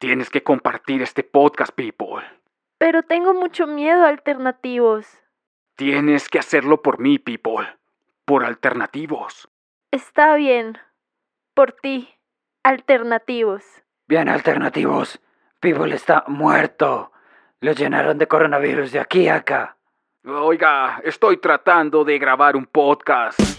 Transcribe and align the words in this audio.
Tienes 0.00 0.30
que 0.30 0.42
compartir 0.42 1.02
este 1.02 1.22
podcast, 1.22 1.74
people. 1.74 2.24
Pero 2.78 3.02
tengo 3.02 3.34
mucho 3.34 3.66
miedo, 3.66 4.06
alternativos. 4.06 5.06
Tienes 5.76 6.30
que 6.30 6.38
hacerlo 6.38 6.80
por 6.80 6.98
mí, 6.98 7.18
people. 7.18 7.68
Por 8.24 8.42
alternativos. 8.46 9.50
Está 9.90 10.36
bien. 10.36 10.78
Por 11.52 11.72
ti. 11.72 12.08
Alternativos. 12.62 13.62
Bien, 14.08 14.30
alternativos. 14.30 15.20
People 15.60 15.94
está 15.94 16.24
muerto. 16.28 17.12
Lo 17.60 17.72
llenaron 17.72 18.16
de 18.16 18.26
coronavirus 18.26 18.92
de 18.92 19.00
aquí 19.00 19.28
a 19.28 19.34
acá. 19.34 19.76
Oiga, 20.24 21.02
estoy 21.04 21.36
tratando 21.36 22.04
de 22.04 22.18
grabar 22.18 22.56
un 22.56 22.64
podcast. 22.64 23.49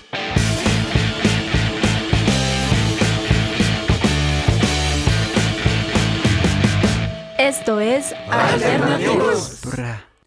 Esto 7.51 7.81
es 7.81 8.15
Alternativos. 8.29 9.59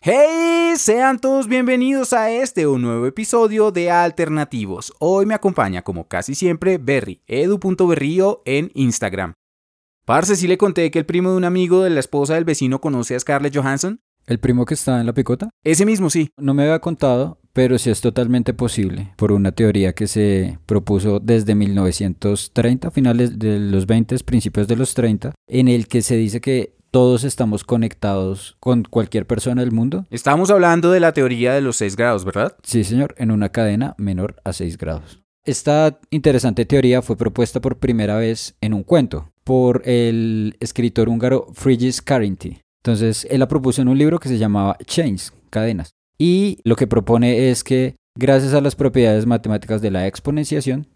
¡Hey! 0.02 0.74
Sean 0.76 1.18
todos 1.18 1.48
bienvenidos 1.48 2.12
a 2.12 2.30
este 2.30 2.66
un 2.66 2.82
nuevo 2.82 3.06
episodio 3.06 3.70
de 3.70 3.90
Alternativos. 3.90 4.92
Hoy 4.98 5.24
me 5.24 5.32
acompaña, 5.32 5.80
como 5.80 6.06
casi 6.06 6.34
siempre, 6.34 6.76
Berry, 6.76 7.22
edu.berrío 7.26 8.42
en 8.44 8.70
Instagram. 8.74 9.32
Parce, 10.04 10.36
si 10.36 10.46
le 10.46 10.58
conté 10.58 10.90
que 10.90 10.98
el 10.98 11.06
primo 11.06 11.30
de 11.30 11.38
un 11.38 11.44
amigo 11.44 11.82
de 11.82 11.88
la 11.88 12.00
esposa 12.00 12.34
del 12.34 12.44
vecino 12.44 12.82
conoce 12.82 13.14
a 13.14 13.20
Scarlett 13.20 13.56
Johansson. 13.56 14.00
¿El 14.26 14.38
primo 14.38 14.66
que 14.66 14.74
está 14.74 15.00
en 15.00 15.06
la 15.06 15.14
picota? 15.14 15.48
Ese 15.64 15.86
mismo, 15.86 16.10
sí. 16.10 16.28
No 16.36 16.52
me 16.52 16.64
había 16.64 16.80
contado, 16.80 17.40
pero 17.54 17.78
sí 17.78 17.88
es 17.88 18.02
totalmente 18.02 18.52
posible, 18.52 19.14
por 19.16 19.32
una 19.32 19.52
teoría 19.52 19.94
que 19.94 20.08
se 20.08 20.58
propuso 20.66 21.20
desde 21.20 21.54
1930, 21.54 22.90
finales 22.90 23.38
de 23.38 23.60
los 23.60 23.86
20, 23.86 24.18
principios 24.26 24.68
de 24.68 24.76
los 24.76 24.92
30, 24.92 25.32
en 25.48 25.68
el 25.68 25.88
que 25.88 26.02
se 26.02 26.16
dice 26.16 26.42
que 26.42 26.74
todos 26.94 27.24
estamos 27.24 27.64
conectados 27.64 28.56
con 28.60 28.84
cualquier 28.84 29.26
persona 29.26 29.62
del 29.62 29.72
mundo. 29.72 30.06
Estábamos 30.10 30.52
hablando 30.52 30.92
de 30.92 31.00
la 31.00 31.12
teoría 31.12 31.52
de 31.52 31.60
los 31.60 31.74
6 31.78 31.96
grados, 31.96 32.24
¿verdad? 32.24 32.56
Sí, 32.62 32.84
señor, 32.84 33.16
en 33.18 33.32
una 33.32 33.48
cadena 33.48 33.96
menor 33.98 34.36
a 34.44 34.52
6 34.52 34.78
grados. 34.78 35.20
Esta 35.44 35.98
interesante 36.10 36.64
teoría 36.66 37.02
fue 37.02 37.16
propuesta 37.16 37.60
por 37.60 37.80
primera 37.80 38.14
vez 38.14 38.54
en 38.60 38.74
un 38.74 38.84
cuento 38.84 39.32
por 39.42 39.82
el 39.84 40.56
escritor 40.60 41.08
húngaro 41.08 41.48
Frigyes 41.52 42.00
Karinti. 42.00 42.60
Entonces, 42.84 43.26
él 43.28 43.40
la 43.40 43.48
propuso 43.48 43.82
en 43.82 43.88
un 43.88 43.98
libro 43.98 44.20
que 44.20 44.28
se 44.28 44.38
llamaba 44.38 44.78
Chains, 44.86 45.32
cadenas. 45.50 45.90
Y 46.16 46.58
lo 46.62 46.76
que 46.76 46.86
propone 46.86 47.50
es 47.50 47.64
que 47.64 47.96
gracias 48.16 48.54
a 48.54 48.60
las 48.60 48.76
propiedades 48.76 49.26
matemáticas 49.26 49.82
de 49.82 49.90
la 49.90 50.06
exponenciación, 50.06 50.86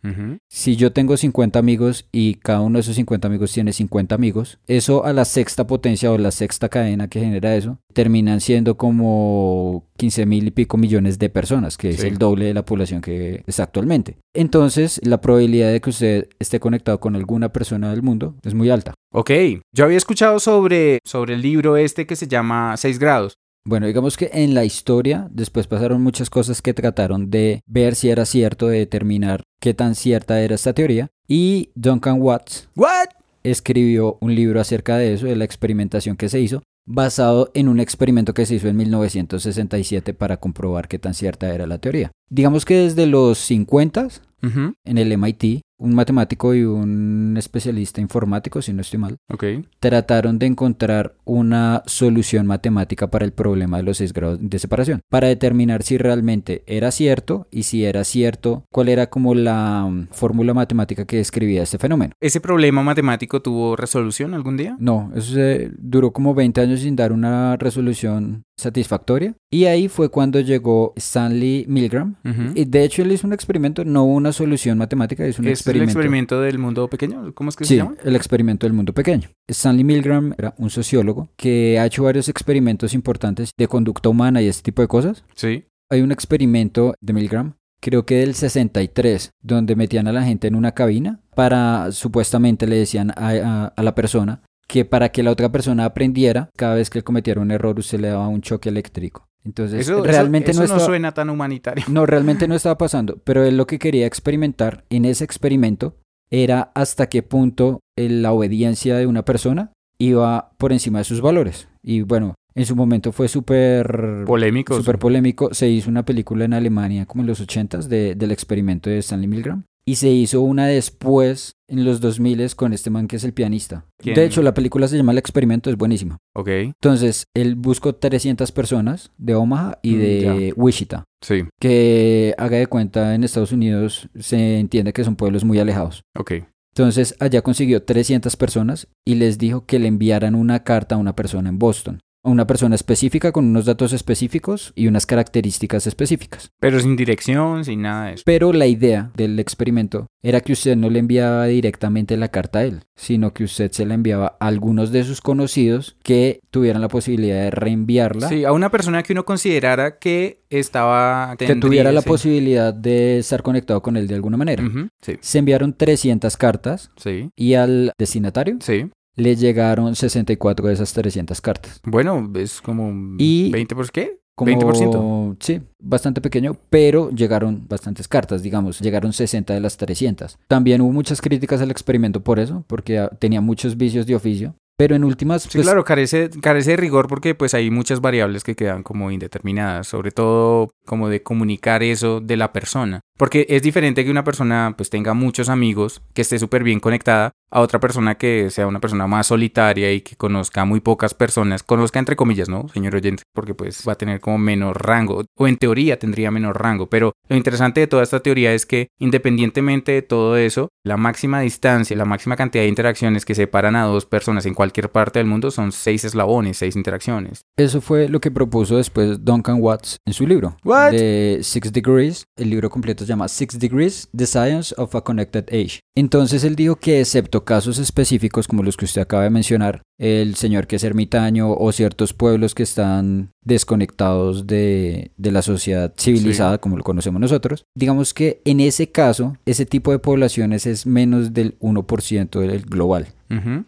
si 0.49 0.77
yo 0.77 0.93
tengo 0.93 1.17
50 1.17 1.59
amigos 1.59 2.09
y 2.13 2.35
cada 2.35 2.61
uno 2.61 2.79
de 2.79 2.81
esos 2.81 2.97
50 2.97 3.29
amigos 3.29 3.53
tiene 3.53 3.73
50 3.73 4.15
amigos, 4.15 4.59
eso 4.67 5.05
a 5.05 5.13
la 5.13 5.25
sexta 5.25 5.67
potencia 5.67 6.13
o 6.13 6.19
la 6.19 6.31
sexta 6.31 6.69
cadena 6.69 7.09
que 7.09 7.21
genera 7.21 7.55
eso, 7.55 7.79
terminan 7.93 8.41
siendo 8.41 8.77
como 8.77 9.87
15 9.97 10.27
mil 10.27 10.47
y 10.47 10.51
pico 10.51 10.77
millones 10.77 11.19
de 11.19 11.29
personas, 11.29 11.77
que 11.77 11.91
es 11.91 12.05
el 12.05 12.19
doble 12.19 12.47
de 12.47 12.55
la 12.55 12.65
población 12.65 13.01
que 13.01 13.43
es 13.47 13.61
actualmente. 13.61 14.19
Entonces, 14.35 15.01
la 15.05 15.21
probabilidad 15.21 15.73
de 15.73 15.81
que 15.81 15.91
usted 15.91 16.29
esté 16.39 16.61
conectado 16.61 17.01
con 17.01 17.17
alguna 17.17 17.53
persona 17.53 17.91
del 17.91 18.03
mundo 18.03 18.37
es 18.45 18.55
muy 18.55 18.71
alta. 18.71 18.95
Ok, 19.13 19.31
yo 19.75 19.85
había 19.85 19.97
escuchado 19.97 20.39
sobre, 20.39 20.99
sobre 21.05 21.35
el 21.35 21.43
libro 21.43 21.77
este 21.77 22.07
que 22.07 22.15
se 22.15 22.29
llama 22.29 22.77
6 22.77 22.99
grados. 22.99 23.38
Bueno, 23.65 23.87
digamos 23.87 24.17
que 24.17 24.31
en 24.33 24.55
la 24.55 24.65
historia 24.65 25.29
después 25.31 25.67
pasaron 25.67 26.03
muchas 26.03 26.31
cosas 26.31 26.63
que 26.63 26.75
trataron 26.75 27.31
de 27.31 27.61
ver 27.67 27.95
si 27.95 28.09
era 28.11 28.25
cierto, 28.25 28.69
de 28.69 28.79
determinar 28.79 29.43
qué 29.61 29.75
tan 29.75 29.95
cierta 29.95 30.41
era 30.41 30.55
esta 30.55 30.73
teoría. 30.73 31.09
Y 31.27 31.71
Duncan 31.75 32.23
Watts 32.23 32.69
¿What? 32.77 33.09
escribió 33.43 34.17
un 34.21 34.35
libro 34.35 34.61
acerca 34.61 34.97
de 34.97 35.13
eso, 35.13 35.27
de 35.27 35.37
la 35.37 35.45
experimentación 35.45 36.17
que 36.17 36.29
se 36.29 36.41
hizo, 36.41 36.63
basado 36.87 37.51
en 37.53 37.69
un 37.69 37.81
experimento 37.81 38.33
que 38.33 38.47
se 38.47 38.55
hizo 38.55 38.69
en 38.69 38.77
1967 38.77 40.15
para 40.15 40.39
comprobar 40.39 40.89
qué 40.89 40.99
tan 40.99 41.13
cierta 41.15 41.55
era 41.55 41.67
la 41.67 41.79
teoría. 41.79 42.11
Digamos 42.31 42.65
que 42.65 42.79
desde 42.79 43.07
los 43.07 43.39
50 43.39 44.09
Ujú, 44.41 44.75
en 44.85 44.99
el 44.99 45.13
MIT, 45.13 45.63
un 45.79 45.95
matemático 45.95 46.55
y 46.55 46.65
un 46.65 47.37
especialista 47.39 48.01
informático, 48.01 48.61
si 48.61 48.73
no 48.73 48.83
estoy 48.83 48.99
mal, 48.99 49.17
Ok. 49.33 49.45
trataron 49.79 50.39
de 50.39 50.47
encontrar 50.47 51.15
una 51.25 51.83
solución 51.87 52.47
matemática 52.47 53.11
para 53.11 53.25
el 53.25 53.33
problema 53.33 53.77
de 53.79 53.85
los 53.85 53.99
6 53.99 54.13
grados 54.13 54.39
de 54.43 54.59
separación, 54.59 55.01
para 55.09 55.29
determinar 55.29 55.83
si 55.83 55.97
realmente 55.99 56.63
era 56.67 56.91
cierto 56.91 57.47
y 57.51 57.63
si 57.63 57.85
era 57.85 58.05
cierto, 58.05 58.65
cuál 58.71 58.89
era 58.89 59.09
como 59.09 59.35
la 59.35 59.87
mm, 59.89 60.09
fórmula 60.11 60.53
matemática 60.55 61.05
que 61.05 61.17
describía 61.19 61.63
este 61.63 61.79
fenómeno. 61.79 62.13
¿Ese 62.21 62.41
problema 62.41 62.83
matemático 62.83 63.41
tuvo 63.41 63.77
resolución 63.77 64.35
algún 64.35 64.57
día? 64.57 64.77
No, 64.81 65.13
eso 65.15 65.33
se 65.35 65.71
duró 65.79 66.13
como 66.13 66.35
20 66.35 66.61
años 66.61 66.81
sin 66.81 66.97
dar 66.97 67.13
una 67.13 67.57
resolución 67.57 68.45
satisfactoria. 68.59 69.35
Y 69.51 69.65
ahí 69.65 69.89
fue 69.89 70.11
cuando 70.11 70.41
llegó 70.41 70.93
Stanley 70.97 71.65
Milgram. 71.69 72.17
Y 72.55 72.65
de 72.67 72.85
hecho 72.85 73.03
él 73.03 73.13
hizo 73.13 73.27
un 73.27 73.33
experimento, 73.33 73.85
no 73.85 74.05
una 74.05 74.33
solución 74.33 74.77
matemática, 74.79 75.27
hizo 75.27 75.41
un 75.41 75.47
¿Es 75.47 75.51
el 75.51 75.53
experimento. 75.53 75.91
experimento 75.93 76.41
del 76.43 76.59
mundo 76.59 76.89
pequeño? 76.89 77.33
¿Cómo 77.35 77.51
es 77.51 77.57
que 77.57 77.65
Sí, 77.65 77.75
se 77.75 77.77
llama? 77.79 77.95
el 78.05 78.17
experimento 78.17 78.67
del 78.67 78.75
mundo 78.75 78.93
pequeño. 78.93 79.29
Stanley 79.49 79.85
Milgram 79.85 80.35
era 80.37 80.55
un 80.59 80.69
sociólogo 80.71 81.29
que 81.37 81.79
ha 81.79 81.87
hecho 81.87 82.05
varios 82.05 82.29
experimentos 82.29 82.93
importantes 82.95 83.53
de 83.57 83.69
conducta 83.69 84.09
humana 84.09 84.43
y 84.43 84.49
este 84.49 84.63
tipo 84.65 84.83
de 84.83 84.89
cosas. 84.89 85.25
Sí. 85.35 85.65
Hay 85.91 86.03
un 86.03 86.13
experimento 86.13 86.95
de 87.01 87.13
Milgram, 87.15 87.55
creo 87.81 88.05
que 88.05 88.17
del 88.17 88.35
63, 88.35 89.31
donde 89.43 89.77
metían 89.77 90.07
a 90.09 90.13
la 90.13 90.23
gente 90.25 90.49
en 90.49 90.55
una 90.55 90.73
cabina 90.73 91.21
para, 91.35 91.93
supuestamente 91.93 92.67
le 92.67 92.77
decían 92.77 93.11
a, 93.17 93.29
a- 93.31 93.67
a 93.69 93.83
la 93.83 93.95
persona 93.95 94.43
que 94.69 94.85
para 94.85 95.09
que 95.11 95.23
la 95.23 95.31
otra 95.31 95.51
persona 95.51 95.85
aprendiera, 95.87 96.51
cada 96.57 96.75
vez 96.75 96.91
que 96.91 96.99
él 96.99 97.05
cometiera 97.05 97.41
un 97.41 97.51
error 97.51 97.79
usted 97.79 98.01
le 98.01 98.09
daba 98.09 98.29
un 98.29 98.43
choque 98.43 98.69
eléctrico. 98.69 99.27
Entonces, 99.45 99.81
Eso, 99.89 100.03
realmente 100.03 100.51
eso, 100.51 100.61
no 100.61 100.65
eso 100.65 100.75
no 100.75 100.77
estaba- 100.79 100.87
suena 100.91 101.15
tan 101.15 101.31
humanitario. 101.31 101.85
no, 101.89 102.05
realmente 102.07 102.47
no 102.49 102.55
estaba 102.55 102.77
pasando, 102.77 103.19
pero 103.25 103.45
él 103.45 103.57
lo 103.57 103.67
que 103.67 103.79
quería 103.79 104.07
experimentar 104.07 104.85
en 104.91 105.05
ese 105.07 105.25
experimento 105.25 105.97
era 106.31 106.71
hasta 106.75 107.09
qué 107.09 107.23
punto 107.23 107.81
eh, 107.97 108.09
la 108.11 108.33
obediencia 108.33 108.97
de 108.97 109.07
una 109.07 109.25
persona 109.25 109.73
iba 109.99 110.51
por 110.59 110.73
encima 110.73 110.99
de 110.99 111.05
sus 111.05 111.23
valores. 111.23 111.69
Y 111.83 112.03
bueno, 112.03 112.35
en 112.55 112.67
su 112.67 112.77
momento 112.77 113.13
fue 113.13 113.29
súper 113.29 114.25
Polémico. 114.27 114.77
súper 114.77 114.99
polémico. 114.99 115.55
Se 115.55 115.69
hizo 115.71 115.89
una 115.89 116.05
película 116.05 116.45
en 116.45 116.53
Alemania 116.53 117.07
como 117.07 117.23
en 117.23 117.29
los 117.29 117.41
80s 117.41 117.89
de- 117.89 118.15
del 118.15 118.31
experimento 118.33 118.91
de 118.91 118.99
Stanley 118.99 119.29
Milgram. 119.29 119.65
Y 119.89 119.95
se 119.97 120.11
hizo 120.11 120.43
una 120.43 120.67
después 120.67 121.53
en 121.67 121.85
los 121.85 122.01
2000 122.03 122.55
con 122.57 122.75
este 122.75 122.91
man 122.91 123.09
que 123.09 123.17
es 123.17 123.25
el 123.25 123.33
pianista. 123.33 123.87
¿Quién? 123.99 124.15
De 124.17 124.25
hecho, 124.27 124.43
la 124.43 124.53
película 124.53 124.87
se 124.87 124.97
llama 124.99 125.13
El 125.13 125.19
experimento, 125.19 125.71
es 125.71 125.77
buenísima. 125.79 126.19
Ok. 126.35 126.49
Entonces, 126.49 127.25
él 127.35 127.55
buscó 127.55 127.95
300 127.95 128.53
personas 128.53 129.11
de 129.17 129.35
Omaha 129.35 129.79
y 129.83 129.95
Mm, 129.95 129.99
de 129.99 130.53
Wichita 130.57 131.05
Sí. 131.23 131.45
que 131.59 132.35
haga 132.37 132.59
de 132.59 132.67
cuenta 132.67 133.15
en 133.15 133.25
Estados 133.25 133.53
Unidos 133.53 134.11
se 134.19 134.59
entiende 134.59 134.93
que 134.93 135.05
son 135.05 135.17
pueblos 135.17 135.45
muy 135.45 135.59
alejados. 135.59 136.03
Ok. 136.19 136.33
Entonces 136.75 137.17
allá 137.19 137.41
consiguió 137.43 137.83
300 137.83 138.37
personas 138.37 138.89
y 139.07 139.15
les 139.17 139.39
dijo 139.39 139.65
que 139.67 139.79
le 139.79 139.89
enviaran 139.89 140.35
una 140.35 140.63
carta 140.65 140.95
a 140.95 140.99
una 140.99 141.17
persona 141.17 141.49
en 141.49 141.59
Boston. 141.59 142.01
A 142.25 142.31
una 142.31 142.47
persona 142.47 142.75
específica 142.75 143.31
con 143.33 143.45
unos 143.47 143.65
datos 143.65 143.93
específicos 143.93 144.73
y 144.75 144.89
unas 144.89 145.07
características 145.07 145.87
específicas. 145.87 146.51
Pero 146.59 146.81
sin 146.81 146.97
dirección, 146.97 147.65
sin 147.65 147.83
nada 147.83 148.07
de 148.07 148.15
eso. 148.15 148.23
Pero 148.27 148.53
la 148.53 148.67
idea 148.67 149.13
del 149.17 149.39
experimento 149.39 150.07
era 150.21 150.41
que 150.41 150.53
usted 150.53 150.77
no 150.77 150.91
le 150.91 150.99
enviaba 150.99 151.47
directamente 151.47 152.17
la 152.17 152.29
carta 152.29 152.59
a 152.59 152.65
él, 152.65 152.83
sino 152.97 153.33
que 153.33 153.45
usted 153.45 153.71
se 153.71 153.87
la 153.87 153.95
enviaba 153.95 154.37
a 154.41 154.49
algunos 154.49 154.91
de 154.91 155.05
sus 155.05 155.21
conocidos 155.21 155.97
que 156.03 156.41
tuvieran 156.51 156.83
la 156.83 156.89
posibilidad 156.89 157.41
de 157.45 157.51
reenviarla. 157.53 158.29
Sí, 158.29 158.45
a 158.45 158.53
una 158.53 158.71
persona 158.71 159.05
que 159.05 159.13
uno 159.13 159.25
considerara 159.25 159.99
que 159.99 160.43
estaba... 160.51 161.37
que 161.39 161.55
tuviera 161.55 161.93
la 161.93 162.03
sí. 162.03 162.09
posibilidad 162.09 162.75
de 162.75 163.19
estar 163.19 163.43
conectado 163.45 163.81
con 163.81 163.97
él 163.97 164.09
de 164.09 164.17
alguna 164.17 164.37
manera. 164.37 164.65
Sí. 165.03 165.19
Se 165.21 165.39
enviaron 165.39 165.73
300 165.73 166.37
cartas 166.37 166.91
Sí. 166.97 167.31
y 167.37 167.55
al 167.55 167.93
destinatario 167.97 168.57
Sí. 168.61 168.91
Le 169.19 169.37
llegaron 169.37 169.95
64 169.95 170.69
de 170.69 170.75
esas 170.75 170.93
300 170.93 171.41
cartas. 171.41 171.81
Bueno, 171.85 172.31
es 172.37 172.61
como 172.61 173.17
Y- 173.19 173.51
20 173.51 173.75
por 173.75 173.91
qué? 173.91 174.21
Como, 174.35 174.47
20%. 174.53 175.37
Sí, 175.41 175.61
bastante 175.81 176.21
pequeño, 176.21 176.57
pero 176.71 177.11
llegaron 177.11 177.67
bastantes 177.69 178.07
cartas, 178.07 178.41
digamos, 178.41 178.79
llegaron 178.79 179.13
60 179.13 179.53
de 179.53 179.59
las 179.61 179.77
300. 179.77 180.39
También 180.47 180.81
hubo 180.81 180.93
muchas 180.93 181.21
críticas 181.21 181.61
al 181.61 181.73
experimento 181.73 182.23
por 182.23 182.39
eso, 182.39 182.65
porque 182.69 183.09
tenía 183.19 183.41
muchos 183.41 183.77
vicios 183.77 184.07
de 184.07 184.15
oficio. 184.15 184.55
Pero 184.79 184.95
en 184.95 185.03
últimas, 185.03 185.43
Sí, 185.43 185.49
pues, 185.55 185.67
claro, 185.67 185.85
carece, 185.85 186.31
carece 186.41 186.71
de 186.71 186.77
rigor 186.77 187.09
porque 187.09 187.35
pues 187.35 187.53
hay 187.53 187.69
muchas 187.69 188.01
variables 188.01 188.45
que 188.45 188.55
quedan 188.55 188.85
como 188.85 189.11
indeterminadas, 189.11 189.89
sobre 189.89 190.13
todo 190.13 190.71
como 190.87 191.09
de 191.09 191.21
comunicar 191.21 191.83
eso 191.83 192.21
de 192.21 192.37
la 192.37 192.53
persona. 192.53 193.01
Porque 193.17 193.45
es 193.49 193.63
diferente 193.63 194.05
que 194.05 194.11
una 194.13 194.23
persona 194.23 194.75
pues 194.77 194.89
tenga 194.89 195.15
muchos 195.15 195.49
amigos, 195.49 196.01
que 196.15 196.23
esté 196.23 196.39
súper 196.39 196.63
bien 196.63 196.79
conectada, 196.79 197.33
a 197.51 197.61
otra 197.61 197.81
persona 197.81 198.15
que 198.15 198.51
sea 198.51 198.69
una 198.69 198.79
persona 198.79 199.09
más 199.09 199.27
solitaria 199.27 199.93
y 199.93 200.03
que 200.03 200.15
conozca 200.15 200.65
muy 200.65 200.81
pocas 200.81 201.15
personas, 201.15 201.65
conozca 201.65 201.99
entre 201.99 202.15
comillas, 202.15 202.49
¿no, 202.49 202.69
señor 202.69 202.95
oyente? 202.95 203.25
Porque 203.33 203.55
pues 203.55 203.83
va 203.89 203.93
a 203.93 203.99
tener 203.99 204.21
como 204.21 204.39
menor 204.39 204.87
rango, 204.87 205.25
o 205.35 205.49
en 205.49 205.57
teoría 205.57 205.99
tendría 205.99 206.31
menor 206.31 206.61
rango, 206.63 206.89
pero 206.89 207.15
lo 207.29 207.37
interesante 207.37 207.81
de 207.81 207.87
toda 207.89 208.05
esta 208.05 208.21
teoría 208.21 208.53
es 208.53 208.67
que 208.67 208.89
independientemente 208.99 209.93
de 209.93 210.03
todo 210.03 210.37
eso, 210.37 210.69
la 210.85 210.97
máxima 210.97 211.41
distancia, 211.41 211.97
la 211.97 212.05
máxima 212.05 212.37
cantidad 212.37 212.63
de 212.63 212.69
interacciones 212.69 213.25
que 213.25 213.35
separan 213.35 213.75
a 213.75 213.85
dos 213.85 214.07
personas 214.07 214.47
en 214.47 214.55
cualquier 214.55 214.68
cualquier 214.69 214.91
parte 214.91 215.19
del 215.19 215.27
mundo 215.27 215.51
son 215.51 215.73
seis 215.73 216.05
eslabones, 216.05 216.59
seis 216.59 216.77
interacciones. 216.77 217.41
Eso 217.57 217.81
fue 217.81 218.09
lo 218.09 218.21
que 218.21 218.31
propuso 218.31 218.77
después 218.77 219.25
Duncan 219.25 219.63
Watts 219.63 219.97
en 220.07 220.13
su 220.13 220.27
libro 220.27 220.57
What? 220.63 220.91
de 220.91 221.39
Six 221.43 221.73
Degrees. 221.73 222.25
El 222.37 222.51
libro 222.51 222.69
completo 222.69 223.05
se 223.05 223.09
llama 223.09 223.29
Six 223.29 223.59
Degrees, 223.59 224.09
The 224.15 224.27
Science 224.27 224.75
of 224.77 224.95
a 224.95 225.01
Connected 225.01 225.47
Age. 225.49 225.81
Entonces 225.97 226.45
él 226.45 226.55
dijo 226.55 226.77
que 226.77 227.01
excepto 227.01 227.45
casos 227.45 227.79
específicos 227.79 228.47
como 228.47 228.63
los 228.63 228.77
que 228.77 228.85
usted 228.85 229.01
acaba 229.01 229.23
de 229.23 229.31
mencionar, 229.31 229.83
el 229.99 230.37
señor 230.37 230.67
que 230.67 230.77
es 230.77 230.85
ermitaño 230.85 231.51
o 231.51 231.73
ciertos 231.73 232.13
pueblos 232.13 232.55
que 232.55 232.63
están 232.63 233.31
desconectados 233.43 234.47
de, 234.47 235.13
de 235.17 235.33
la 235.33 235.43
sociedad 235.43 235.93
civilizada 235.99 236.59
como 236.59 236.77
lo 236.77 236.85
conocemos 236.85 237.21
nosotros, 237.21 237.65
digamos 237.75 238.13
que 238.13 238.43
en 238.45 238.61
ese 238.61 238.91
caso 238.91 239.37
ese 239.47 239.67
tipo 239.67 239.91
de 239.91 239.99
poblaciones 239.99 240.67
es 240.67 240.87
menos 240.87 241.33
del 241.33 241.59
1% 241.59 242.39
del 242.41 242.63
global. 242.63 243.09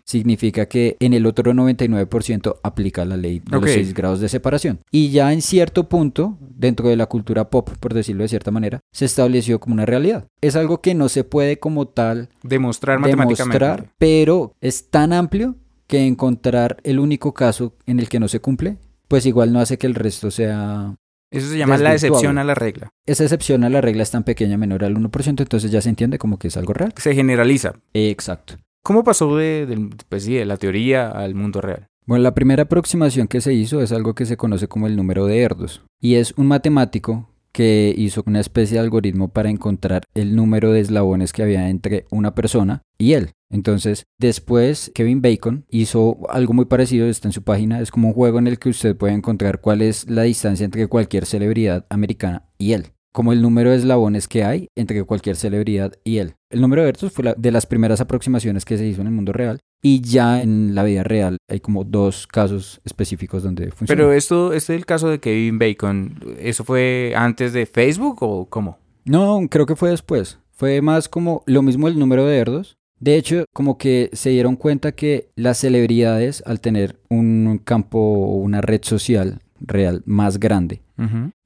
Significa 0.05 0.67
que 0.67 0.97
en 1.01 1.13
el 1.13 1.27
otro 1.27 1.53
99% 1.53 2.57
aplica 2.63 3.05
la 3.05 3.17
ley 3.17 3.41
de 3.41 3.61
los 3.61 3.71
6 3.71 3.95
grados 3.95 4.21
de 4.21 4.29
separación. 4.29 4.81
Y 4.91 5.11
ya 5.11 5.33
en 5.33 5.43
cierto 5.43 5.89
punto, 5.89 6.39
dentro 6.41 6.89
de 6.89 6.97
la 6.97 7.07
cultura 7.07 7.51
pop, 7.51 7.71
por 7.79 7.95
decirlo 7.95 8.23
de 8.23 8.29
cierta 8.29 8.51
manera, 8.51 8.81
se 8.93 9.05
estableció 9.05 9.61
como 9.61 9.75
una 9.75 9.87
realidad. 9.87 10.27
Es 10.41 10.57
algo 10.57 10.81
que 10.81 10.95
no 10.95 11.09
se 11.09 11.25
puede 11.25 11.59
como 11.59 11.89
tal 11.89 12.29
Demostrar 12.43 12.99
matemáticamente. 12.99 13.59
demostrar, 13.59 13.93
pero 13.99 14.55
es 14.61 14.91
tan 14.91 15.13
amplio 15.13 15.57
que 15.87 16.07
encontrar 16.07 16.77
el 16.85 17.01
único 17.01 17.35
caso 17.35 17.75
en 17.85 17.99
el 17.99 18.09
que 18.09 18.21
no 18.21 18.29
se 18.29 18.41
cumple, 18.41 18.79
pues 19.09 19.27
igual 19.27 19.53
no 19.53 19.59
hace 19.61 19.77
que 19.77 19.89
el 19.89 19.97
resto 19.97 20.31
sea... 20.31 20.95
Eso 21.33 21.49
se 21.49 21.59
llama 21.59 21.79
la 21.79 21.93
excepción 21.93 22.39
a 22.39 22.45
la 22.45 22.55
regla. 22.55 22.91
Esa 23.07 23.25
excepción 23.25 23.65
a 23.65 23.69
la 23.69 23.81
regla 23.81 24.03
es 24.03 24.11
tan 24.11 24.25
pequeña, 24.25 24.57
menor 24.57 24.85
al 24.85 24.97
1%, 24.97 25.41
entonces 25.41 25.71
ya 25.71 25.81
se 25.81 25.89
entiende 25.89 26.19
como 26.19 26.39
que 26.39 26.49
es 26.49 26.57
algo 26.57 26.73
real. 26.73 26.93
Se 26.97 27.15
generaliza. 27.15 27.75
Exacto. 27.93 28.55
¿Cómo 28.83 29.05
pasó 29.05 29.29
pues 30.09 30.25
de 30.27 30.45
la 30.47 30.57
teoría 30.57 31.11
al 31.11 31.35
mundo 31.35 31.61
real? 31.61 31.87
Bueno, 32.07 32.23
la 32.23 32.35
primera 32.35 32.65
aproximación 32.65 33.29
que 33.29 33.41
se 33.41 33.53
hizo 33.53 33.83
es 33.83 33.93
algo 33.93 34.15
que 34.15 34.27
se 34.27 34.37
conoce 34.37 34.69
como 34.69 34.87
el 34.87 34.97
número 34.97 35.27
de 35.27 35.43
Erdos. 35.43 35.83
Y 36.01 36.15
es 36.15 36.33
un 36.37 36.47
matemático 36.47 37.29
que 37.53 37.95
hizo 37.97 38.23
una 38.27 38.41
especie 38.41 38.75
de 38.75 38.81
algoritmo 38.81 39.29
para 39.29 39.51
encontrar 39.51 40.05
el 40.15 40.35
número 40.35 40.73
de 40.73 40.81
eslabones 40.81 41.33
que 41.33 41.43
había 41.43 41.69
entre 41.69 42.07
una 42.11 42.35
persona 42.35 42.83
y 42.99 43.13
él. 43.13 43.33
Entonces, 43.51 44.05
después 44.19 44.93
Kevin 44.95 45.21
Bacon 45.21 45.65
hizo 45.69 46.19
algo 46.31 46.53
muy 46.53 46.67
parecido, 46.67 47.07
está 47.09 47.29
en 47.29 47.33
su 47.33 47.43
página, 47.43 47.81
es 47.81 47.91
como 47.91 48.09
un 48.09 48.15
juego 48.15 48.39
en 48.39 48.47
el 48.47 48.59
que 48.59 48.69
usted 48.69 48.97
puede 48.97 49.15
encontrar 49.15 49.61
cuál 49.61 49.83
es 49.83 50.09
la 50.09 50.23
distancia 50.23 50.65
entre 50.65 50.87
cualquier 50.87 51.27
celebridad 51.27 51.87
americana 51.91 52.49
y 52.57 52.73
él, 52.73 52.93
como 53.13 53.33
el 53.33 53.43
número 53.43 53.71
de 53.71 53.77
eslabones 53.77 54.29
que 54.29 54.45
hay 54.45 54.69
entre 54.77 55.03
cualquier 55.05 55.37
celebridad 55.37 55.93
y 56.05 56.19
él. 56.19 56.35
El 56.51 56.61
número 56.61 56.83
de 56.83 56.89
Erdos 56.91 57.13
fue 57.13 57.25
la- 57.25 57.35
de 57.35 57.51
las 57.51 57.67
primeras 57.67 58.01
aproximaciones 58.01 58.65
que 58.65 58.79
se 58.79 58.87
hizo 58.87 59.01
en 59.01 59.09
el 59.09 59.13
mundo 59.13 59.33
real 59.33 59.59
y 59.83 60.01
ya 60.01 60.43
en 60.43 60.75
la 60.75 60.85
vida 60.85 61.03
real 61.03 61.39
hay 61.49 61.61
como 61.61 61.85
dos 61.85 62.27
casos 62.27 62.81
específicos 62.85 63.43
donde 63.43 63.71
funciona. 63.71 63.97
Pero 64.01 64.13
esto, 64.13 64.53
este 64.53 64.75
es 64.75 64.79
el 64.81 64.87
caso 64.87 65.09
de 65.09 65.19
Kevin 65.21 65.59
Bacon. 65.59 66.19
¿Eso 66.39 66.65
fue 66.65 67.13
antes 67.17 67.53
de 67.53 67.67
Facebook 67.67 68.19
o 68.23 68.47
cómo? 68.47 68.79
No, 69.05 69.41
creo 69.51 69.67
que 69.67 69.77
fue 69.77 69.91
después. 69.91 70.39
Fue 70.53 70.83
más 70.83 71.09
como 71.09 71.43
lo 71.47 71.63
mismo 71.63 71.89
el 71.89 71.99
número 71.99 72.27
de 72.27 72.37
erdos. 72.37 72.77
De 72.99 73.17
hecho, 73.17 73.47
como 73.55 73.79
que 73.79 74.11
se 74.13 74.29
dieron 74.29 74.57
cuenta 74.57 74.93
que 74.93 75.31
las 75.35 75.57
celebridades, 75.59 76.43
al 76.45 76.61
tener 76.61 77.01
un 77.09 77.59
campo 77.65 77.99
o 77.99 78.35
una 78.37 78.61
red 78.61 78.81
social 78.83 79.41
real 79.61 80.03
más 80.07 80.39
grande, 80.39 80.83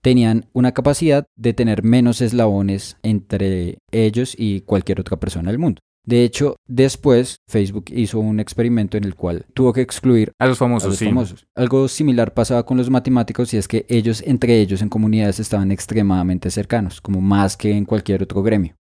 tenían 0.03 0.47
una 0.53 0.73
capacidad 0.73 1.27
de 1.37 1.55
tener 1.55 1.83
menos 1.85 2.21
eslabones 2.21 2.97
entre 3.03 3.79
ellos 3.93 4.35
y 4.37 4.63
cualquier 4.63 5.01
otra 5.01 5.19
persona 5.19 5.51
del 5.51 5.59
mundo. 5.59 5.81
De 6.05 6.25
hecho, 6.25 6.57
después 6.67 7.41
Facebook 7.49 7.87
hizo 7.89 8.19
un 8.19 8.41
experimento 8.41 8.97
en 8.97 9.05
el 9.05 9.15
cual 9.15 9.47
tuvo 9.55 9.73
que 9.73 9.81
excluir 9.81 10.33
A 10.39 10.47
los 10.47 10.59
a 10.59 10.61
famosos, 10.61 10.91
los 10.91 10.99
sí. 10.99 11.07
famosos. 11.07 11.47
Algo 11.55 11.89
similar 11.89 12.35
pasaba 12.35 12.65
con 12.67 12.77
los 12.77 12.91
matemáticos 12.91 13.55
y 13.55 13.57
es 13.57 13.69
que 13.69 13.87
ellos, 13.89 14.23
entre 14.27 14.61
ellos 14.61 14.83
en 14.83 14.89
comunidades, 14.89 15.41
estaban 15.41 15.71
extremadamente 15.73 16.51
cercanos, 16.51 17.01
como 17.01 17.21
más 17.21 17.57
que 17.57 17.73
en 17.73 17.85
cualquier 17.85 18.23
otro 18.23 18.43
gremio. 18.43 18.75